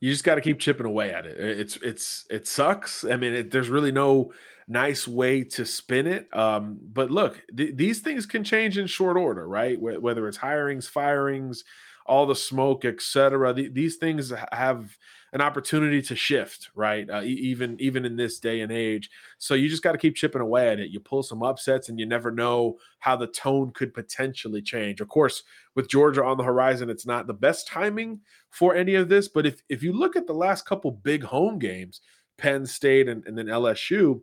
You 0.00 0.10
just 0.10 0.24
got 0.24 0.36
to 0.36 0.40
keep 0.40 0.58
chipping 0.58 0.86
away 0.86 1.12
at 1.12 1.26
it. 1.26 1.38
It's 1.38 1.76
it's 1.76 2.26
it 2.30 2.46
sucks. 2.46 3.04
I 3.04 3.16
mean, 3.16 3.34
it, 3.34 3.50
there's 3.50 3.68
really 3.68 3.92
no 3.92 4.32
nice 4.66 5.06
way 5.06 5.42
to 5.42 5.66
spin 5.66 6.06
it. 6.06 6.34
Um, 6.34 6.78
but 6.80 7.10
look, 7.10 7.42
th- 7.54 7.76
these 7.76 8.00
things 8.00 8.24
can 8.24 8.44
change 8.44 8.78
in 8.78 8.86
short 8.86 9.16
order, 9.16 9.46
right? 9.46 9.76
Wh- 9.76 10.02
whether 10.02 10.26
it's 10.28 10.38
hirings, 10.38 10.88
firings, 10.88 11.64
all 12.10 12.26
the 12.26 12.34
smoke, 12.34 12.84
etc. 12.84 13.52
The, 13.54 13.68
these 13.68 13.96
things 13.96 14.32
have 14.50 14.98
an 15.32 15.40
opportunity 15.40 16.02
to 16.02 16.16
shift, 16.16 16.70
right? 16.74 17.08
Uh, 17.08 17.22
even 17.22 17.76
even 17.80 18.04
in 18.04 18.16
this 18.16 18.40
day 18.40 18.62
and 18.62 18.72
age. 18.72 19.08
So 19.38 19.54
you 19.54 19.68
just 19.68 19.84
got 19.84 19.92
to 19.92 19.98
keep 19.98 20.16
chipping 20.16 20.40
away 20.40 20.68
at 20.68 20.80
it. 20.80 20.90
You 20.90 20.98
pull 20.98 21.22
some 21.22 21.44
upsets, 21.44 21.88
and 21.88 22.00
you 22.00 22.06
never 22.06 22.32
know 22.32 22.78
how 22.98 23.14
the 23.14 23.28
tone 23.28 23.70
could 23.72 23.94
potentially 23.94 24.60
change. 24.60 25.00
Of 25.00 25.08
course, 25.08 25.44
with 25.76 25.88
Georgia 25.88 26.24
on 26.24 26.36
the 26.36 26.42
horizon, 26.42 26.90
it's 26.90 27.06
not 27.06 27.28
the 27.28 27.32
best 27.32 27.68
timing 27.68 28.20
for 28.50 28.74
any 28.74 28.96
of 28.96 29.08
this. 29.08 29.28
But 29.28 29.46
if 29.46 29.62
if 29.68 29.80
you 29.80 29.92
look 29.92 30.16
at 30.16 30.26
the 30.26 30.34
last 30.34 30.66
couple 30.66 30.90
big 30.90 31.22
home 31.22 31.60
games, 31.60 32.00
Penn 32.38 32.66
State 32.66 33.08
and, 33.08 33.24
and 33.24 33.38
then 33.38 33.46
LSU, 33.46 34.20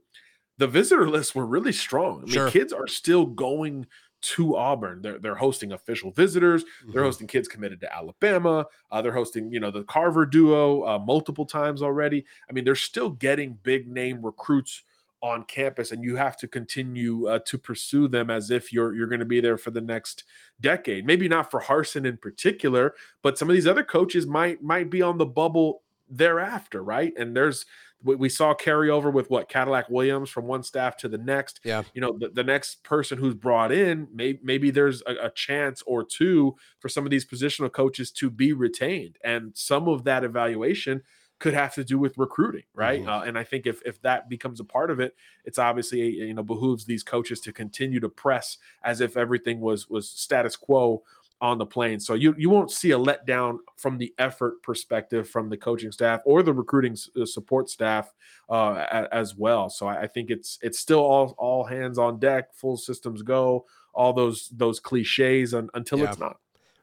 the 0.58 0.68
visitor 0.68 1.10
lists 1.10 1.34
were 1.34 1.46
really 1.46 1.72
strong. 1.72 2.18
I 2.18 2.26
mean, 2.26 2.34
sure. 2.34 2.52
kids 2.52 2.74
are 2.74 2.88
still 2.88 3.26
going 3.26 3.88
to 4.20 4.56
Auburn. 4.56 5.02
They're 5.02 5.20
they're 5.20 5.36
hosting 5.36 5.72
official 5.72 6.12
visitors. 6.12 6.64
Mm-hmm. 6.64 6.92
They're 6.92 7.04
hosting 7.04 7.28
kids 7.28 7.48
committed 7.48 7.80
to 7.82 7.96
Alabama. 7.96 8.66
Uh, 8.92 9.02
they're 9.02 9.14
hosting 9.14 9.52
you 9.52 9.60
know 9.60 9.72
the 9.72 9.84
Carver 9.84 10.26
duo 10.26 10.84
uh, 10.84 11.00
multiple 11.00 11.46
times 11.46 11.82
already. 11.82 12.26
I 12.50 12.54
mean, 12.54 12.64
they're 12.64 12.76
still 12.76 13.10
getting 13.10 13.58
big 13.64 13.88
name 13.88 14.26
recruits 14.26 14.84
on 15.22 15.44
campus 15.46 15.92
and 15.92 16.04
you 16.04 16.16
have 16.16 16.38
to 16.38 16.48
continue 16.48 17.28
uh, 17.28 17.40
to 17.40 17.58
pursue 17.58 18.08
them 18.08 18.30
as 18.30 18.52
if 18.52 18.72
you're 18.72 18.94
you're 18.94 19.08
going 19.08 19.20
to 19.20 19.26
be 19.26 19.42
there 19.42 19.58
for 19.58 19.72
the 19.72 19.82
next 19.82 20.26
decade 20.62 21.06
maybe 21.08 21.28
not 21.28 21.50
for 21.50 21.60
Harsin 21.60 22.06
in 22.06 22.18
particular 22.18 22.94
but 23.24 23.36
some 23.38 23.50
of 23.50 23.56
these 23.56 23.66
other 23.66 23.84
coaches 23.84 24.28
might 24.28 24.62
might 24.62 24.92
be 24.92 25.02
on 25.02 25.18
the 25.18 25.26
bubble 25.26 25.82
thereafter 26.08 26.84
right 26.84 27.14
and 27.18 27.36
there's 27.36 27.66
we 28.04 28.30
saw 28.30 28.54
carryover 28.54 29.12
with 29.12 29.30
what 29.30 29.50
Cadillac 29.50 29.90
Williams 29.90 30.30
from 30.30 30.46
one 30.46 30.64
staff 30.64 30.98
to 30.98 31.08
the 31.08 31.18
next. 31.18 31.60
Yeah. 31.64 31.84
You 31.94 32.02
know, 32.02 32.18
the, 32.18 32.30
the 32.30 32.44
next 32.44 32.84
person 32.84 33.18
who's 33.18 33.34
brought 33.34 33.72
in, 33.72 34.08
maybe, 34.14 34.40
maybe 34.44 34.70
there's 34.70 35.02
a, 35.08 35.26
a, 35.26 35.32
chance 35.32 35.82
or 35.86 36.04
two 36.04 36.56
for 36.80 36.90
some 36.90 37.06
of 37.06 37.12
these 37.12 37.26
positional 37.26 37.72
coaches 37.72 38.12
to 38.12 38.30
be 38.30 38.54
retained. 38.54 39.18
And 39.24 39.52
some 39.56 39.88
of 39.88 40.04
that 40.04 40.24
evaluation 40.24 41.02
could 41.40 41.54
have 41.54 41.74
to 41.76 41.84
do 41.84 42.00
with 42.00 42.18
recruiting, 42.18 42.64
right? 42.74 43.02
Mm-hmm. 43.02 43.10
Uh, 43.10 43.22
and 43.22 43.38
I 43.38 43.44
think 43.44 43.68
if 43.68 43.82
if 43.86 44.02
that 44.02 44.30
becomes 44.30 44.60
a 44.60 44.64
part 44.64 44.90
of 44.90 45.00
it, 45.00 45.16
it's 45.46 45.60
obviously 45.60 46.02
you 46.02 46.34
know 46.34 46.44
behooves 46.44 46.86
these 46.86 47.04
coaches 47.04 47.40
to 47.42 47.54
continue 47.54 48.00
to 48.00 48.10
press 48.10 48.58
as 48.84 49.02
if 49.02 49.18
everything 49.18 49.60
was 49.60 49.88
was 49.90 50.10
status 50.10 50.56
quo 50.56 51.04
on 51.40 51.58
the 51.58 51.66
plane. 51.66 52.00
So 52.00 52.14
you 52.14 52.34
you 52.38 52.50
won't 52.50 52.72
see 52.72 52.92
a 52.92 52.98
letdown 52.98 53.58
from 53.78 53.98
the 53.98 54.14
effort 54.18 54.62
perspective 54.64 55.30
from 55.30 55.50
the 55.50 55.58
coaching 55.58 55.92
staff 55.92 56.22
or 56.26 56.42
the 56.44 56.54
recruiting 56.54 56.98
uh, 57.20 57.26
support 57.26 57.70
staff 57.70 58.14
uh, 58.50 59.06
as 59.12 59.36
well. 59.36 59.70
So 59.70 59.88
I, 59.88 60.02
I 60.02 60.08
think 60.08 60.30
it's 60.30 60.58
it's 60.62 60.80
still 60.80 61.00
all 61.00 61.36
all 61.38 61.64
hands 61.64 61.98
on 61.98 62.20
deck, 62.20 62.54
full 62.54 62.78
systems 62.78 63.22
go, 63.22 63.66
all 63.94 64.14
those 64.14 64.50
those 64.50 64.80
cliches 64.80 65.54
un, 65.54 65.70
until 65.74 66.00
yeah. 66.00 66.10
it's 66.10 66.20
not. 66.20 66.38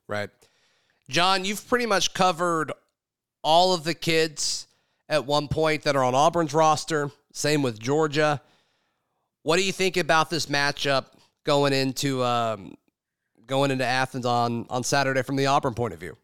Right. 0.07 0.31
John, 1.09 1.45
you've 1.45 1.67
pretty 1.69 1.87
much 1.87 2.14
covered 2.14 2.73
all 3.43 3.75
of 3.75 3.85
the 3.85 3.95
kids 3.95 4.67
at 5.09 5.27
one 5.27 5.49
point 5.49 5.83
that 5.83 5.97
are 5.97 6.05
on 6.05 6.14
Auburn's 6.14 6.55
roster. 6.55 7.11
Same 7.33 7.62
with 7.62 7.79
Georgia. 7.79 8.40
What 9.43 9.57
do 9.57 9.64
you 9.64 9.73
think 9.73 9.97
about 9.97 10.31
this 10.31 10.47
matchup 10.47 11.07
going 11.45 11.75
into 11.75 12.25
um, 12.25 12.75
going 13.46 13.70
into 13.70 13.85
Athens 13.85 14.26
on 14.26 14.66
on 14.70 14.83
Saturday 14.83 15.22
from 15.22 15.37
the 15.37 15.46
Auburn 15.46 15.74
point 15.74 15.94
of 15.94 16.00
view? 16.00 16.16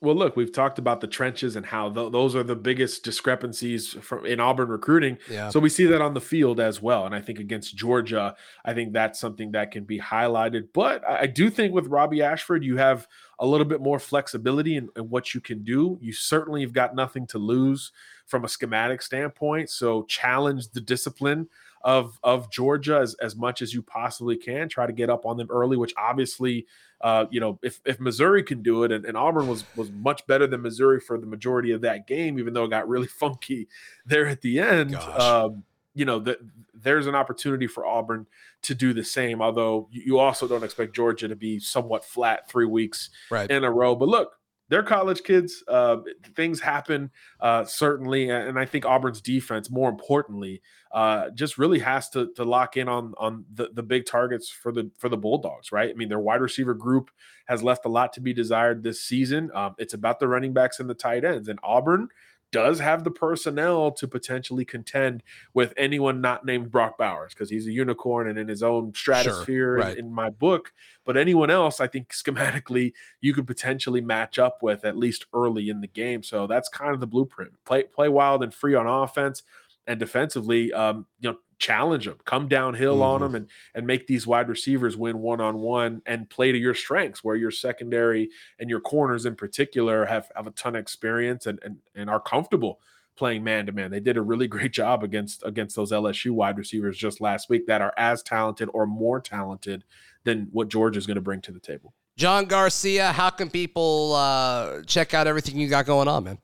Well, 0.00 0.14
look, 0.14 0.36
we've 0.36 0.52
talked 0.52 0.78
about 0.78 1.00
the 1.00 1.08
trenches 1.08 1.56
and 1.56 1.66
how 1.66 1.90
th- 1.90 2.12
those 2.12 2.36
are 2.36 2.44
the 2.44 2.54
biggest 2.54 3.02
discrepancies 3.02 3.94
from 3.94 4.24
in 4.26 4.38
Auburn 4.38 4.68
recruiting. 4.68 5.18
Yeah. 5.28 5.50
So 5.50 5.58
we 5.58 5.68
see 5.68 5.86
that 5.86 6.00
on 6.00 6.14
the 6.14 6.20
field 6.20 6.60
as 6.60 6.80
well. 6.80 7.04
And 7.04 7.14
I 7.14 7.20
think 7.20 7.40
against 7.40 7.76
Georgia, 7.76 8.36
I 8.64 8.74
think 8.74 8.92
that's 8.92 9.18
something 9.18 9.52
that 9.52 9.72
can 9.72 9.84
be 9.84 9.98
highlighted. 9.98 10.68
But 10.72 11.04
I 11.08 11.26
do 11.26 11.50
think 11.50 11.74
with 11.74 11.88
Robby 11.88 12.22
Ashford, 12.22 12.62
you 12.62 12.76
have 12.76 13.08
a 13.40 13.46
little 13.46 13.66
bit 13.66 13.80
more 13.80 13.98
flexibility 13.98 14.76
in, 14.76 14.88
in 14.96 15.10
what 15.10 15.34
you 15.34 15.40
can 15.40 15.64
do. 15.64 15.98
You 16.00 16.12
certainly 16.12 16.60
have 16.60 16.72
got 16.72 16.94
nothing 16.94 17.26
to 17.28 17.38
lose 17.38 17.90
from 18.26 18.44
a 18.44 18.48
schematic 18.48 19.02
standpoint. 19.02 19.70
So 19.70 20.04
challenge 20.04 20.68
the 20.68 20.80
discipline 20.80 21.48
of 21.82 22.18
of 22.22 22.50
Georgia 22.50 22.98
as, 22.98 23.14
as 23.14 23.36
much 23.36 23.62
as 23.62 23.72
you 23.72 23.82
possibly 23.82 24.36
can. 24.36 24.68
Try 24.68 24.86
to 24.86 24.92
get 24.92 25.10
up 25.10 25.26
on 25.26 25.36
them 25.36 25.48
early, 25.50 25.76
which 25.76 25.94
obviously, 25.96 26.66
uh, 27.00 27.26
you 27.30 27.40
know, 27.40 27.58
if, 27.62 27.80
if 27.84 28.00
Missouri 28.00 28.42
can 28.42 28.62
do 28.62 28.84
it, 28.84 28.92
and, 28.92 29.04
and 29.04 29.16
Auburn 29.16 29.48
was 29.48 29.64
was 29.76 29.90
much 29.90 30.26
better 30.26 30.46
than 30.46 30.62
Missouri 30.62 31.00
for 31.00 31.18
the 31.18 31.26
majority 31.26 31.72
of 31.72 31.80
that 31.82 32.06
game, 32.06 32.38
even 32.38 32.54
though 32.54 32.64
it 32.64 32.70
got 32.70 32.88
really 32.88 33.06
funky 33.20 33.68
there 34.06 34.26
at 34.26 34.40
the 34.40 34.58
end. 34.58 34.94
Um, 34.94 35.64
you 35.94 36.04
know, 36.04 36.20
that 36.20 36.38
there's 36.74 37.08
an 37.08 37.16
opportunity 37.16 37.66
for 37.66 37.84
Auburn 37.84 38.26
to 38.62 38.74
do 38.74 38.92
the 38.92 39.02
same. 39.02 39.42
Although 39.42 39.88
you 39.90 40.18
also 40.18 40.46
don't 40.46 40.62
expect 40.62 40.94
Georgia 40.94 41.26
to 41.26 41.34
be 41.34 41.58
somewhat 41.58 42.04
flat 42.04 42.48
three 42.48 42.66
weeks 42.66 43.10
right. 43.30 43.50
in 43.50 43.64
a 43.64 43.70
row. 43.70 43.96
But 43.96 44.08
look, 44.08 44.37
they're 44.68 44.82
college 44.82 45.22
kids. 45.22 45.62
Uh, 45.66 45.98
things 46.36 46.60
happen, 46.60 47.10
uh, 47.40 47.64
certainly, 47.64 48.30
and 48.30 48.58
I 48.58 48.64
think 48.64 48.84
Auburn's 48.84 49.20
defense, 49.20 49.70
more 49.70 49.88
importantly, 49.88 50.62
uh, 50.92 51.30
just 51.30 51.58
really 51.58 51.78
has 51.80 52.08
to 52.10 52.32
to 52.34 52.44
lock 52.44 52.76
in 52.76 52.88
on 52.88 53.14
on 53.18 53.44
the, 53.52 53.70
the 53.72 53.82
big 53.82 54.06
targets 54.06 54.50
for 54.50 54.72
the 54.72 54.90
for 54.98 55.08
the 55.08 55.16
Bulldogs. 55.16 55.72
Right? 55.72 55.90
I 55.90 55.94
mean, 55.94 56.08
their 56.08 56.18
wide 56.18 56.40
receiver 56.40 56.74
group 56.74 57.10
has 57.46 57.62
left 57.62 57.86
a 57.86 57.88
lot 57.88 58.12
to 58.14 58.20
be 58.20 58.32
desired 58.32 58.82
this 58.82 59.00
season. 59.00 59.50
Um, 59.54 59.74
it's 59.78 59.94
about 59.94 60.20
the 60.20 60.28
running 60.28 60.52
backs 60.52 60.80
and 60.80 60.88
the 60.88 60.94
tight 60.94 61.24
ends, 61.24 61.48
and 61.48 61.58
Auburn 61.62 62.08
does 62.50 62.78
have 62.80 63.04
the 63.04 63.10
personnel 63.10 63.90
to 63.92 64.08
potentially 64.08 64.64
contend 64.64 65.22
with 65.54 65.74
anyone 65.76 66.20
not 66.20 66.44
named 66.44 66.70
Brock 66.70 66.96
Bowers 66.98 67.34
because 67.34 67.50
he's 67.50 67.66
a 67.66 67.72
unicorn 67.72 68.28
and 68.28 68.38
in 68.38 68.48
his 68.48 68.62
own 68.62 68.94
stratosphere 68.94 69.46
sure, 69.46 69.76
right. 69.76 69.98
in, 69.98 70.06
in, 70.06 70.12
my 70.12 70.30
book. 70.30 70.72
But 71.04 71.16
anyone 71.16 71.50
else, 71.50 71.80
I 71.80 71.86
think 71.86 72.10
schematically, 72.12 72.92
you 73.20 73.34
could 73.34 73.46
potentially 73.46 74.00
match 74.00 74.38
up 74.38 74.62
with 74.62 74.84
at 74.84 74.96
least 74.96 75.26
early 75.34 75.68
in 75.68 75.80
the 75.80 75.88
game. 75.88 76.22
So 76.22 76.46
that's 76.46 76.68
kind 76.68 76.94
of 76.94 77.00
the 77.00 77.06
blueprint. 77.06 77.52
Play 77.64 77.84
play 77.84 78.08
wild 78.08 78.42
and 78.42 78.52
free 78.52 78.74
on 78.74 78.86
offense 78.86 79.42
and 79.86 79.98
defensively. 79.98 80.72
Um, 80.72 81.06
you 81.20 81.30
know, 81.30 81.38
challenge 81.58 82.06
them, 82.06 82.18
come 82.24 82.48
downhill 82.48 82.94
mm-hmm. 82.94 83.02
on 83.02 83.20
them, 83.20 83.34
and 83.34 83.48
and 83.74 83.86
make 83.86 84.06
these 84.06 84.26
wide 84.26 84.48
receivers 84.48 84.96
win 84.96 85.18
one 85.18 85.40
on 85.40 85.58
one 85.58 86.02
and 86.06 86.28
play 86.30 86.52
to 86.52 86.58
your 86.58 86.74
strengths, 86.74 87.22
where 87.22 87.36
your 87.36 87.50
secondary 87.50 88.30
and 88.58 88.70
your 88.70 88.80
corners 88.80 89.26
in 89.26 89.34
particular 89.34 90.06
have 90.06 90.30
have 90.34 90.46
a 90.46 90.52
ton 90.52 90.76
of 90.76 90.80
experience 90.80 91.46
and 91.46 91.58
and 91.62 91.78
and 91.94 92.08
are 92.08 92.20
comfortable 92.20 92.80
playing 93.16 93.42
man 93.42 93.66
to 93.66 93.72
man. 93.72 93.90
They 93.90 94.00
did 94.00 94.16
a 94.16 94.22
really 94.22 94.46
great 94.56 94.72
job 94.72 95.02
against 95.04 95.42
against 95.44 95.76
those 95.76 95.92
LSU 95.92 96.30
wide 96.30 96.56
receivers 96.56 96.96
just 96.96 97.20
last 97.20 97.50
week 97.50 97.66
that 97.66 97.82
are 97.82 97.92
as 97.98 98.22
talented 98.22 98.70
or 98.72 98.86
more 98.86 99.20
talented 99.20 99.84
than 100.24 100.48
what 100.52 100.68
Georgia 100.68 100.98
is 100.98 101.06
going 101.06 101.16
to 101.16 101.20
bring 101.20 101.40
to 101.42 101.52
the 101.52 101.60
table. 101.60 101.92
John 102.16 102.46
Garcia, 102.46 103.12
how 103.12 103.30
can 103.30 103.48
people 103.48 104.14
uh, 104.14 104.82
check 104.82 105.14
out 105.14 105.28
everything 105.28 105.56
you 105.56 105.68
got 105.68 105.86
going 105.86 106.08
on, 106.08 106.24
man? 106.24 106.38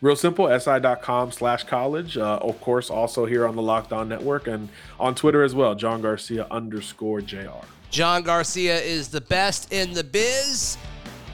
Real 0.00 0.14
simple, 0.14 0.46
si.com 0.60 1.32
slash 1.32 1.64
college. 1.64 2.16
Uh, 2.16 2.38
of 2.40 2.60
course, 2.60 2.88
also 2.88 3.26
here 3.26 3.46
on 3.46 3.56
the 3.56 3.62
Locked 3.62 3.92
On 3.92 4.08
Network 4.08 4.46
and 4.46 4.68
on 5.00 5.14
Twitter 5.14 5.42
as 5.42 5.54
well, 5.54 5.74
John 5.74 6.00
Garcia 6.02 6.46
underscore 6.50 7.20
JR. 7.20 7.64
John 7.90 8.22
Garcia 8.22 8.78
is 8.80 9.08
the 9.08 9.20
best 9.20 9.72
in 9.72 9.92
the 9.94 10.04
biz. 10.04 10.78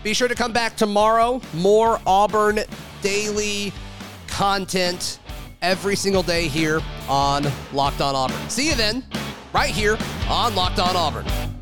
Be 0.03 0.15
sure 0.15 0.29
to 0.29 0.35
come 0.35 0.53
back 0.53 0.77
tomorrow. 0.77 1.43
More 1.55 2.01
Auburn 2.07 2.61
daily 3.03 3.73
content 4.29 5.19
every 5.61 5.97
single 5.97 6.23
day 6.23 6.49
here 6.49 6.81
on 7.09 7.47
Locked 7.73 8.01
On 8.01 8.15
Auburn. 8.15 8.49
See 8.49 8.69
you 8.69 8.75
then, 8.75 9.05
right 9.53 9.71
here 9.71 9.99
on 10.29 10.55
Locked 10.55 10.79
On 10.79 10.97
Auburn. 10.97 11.54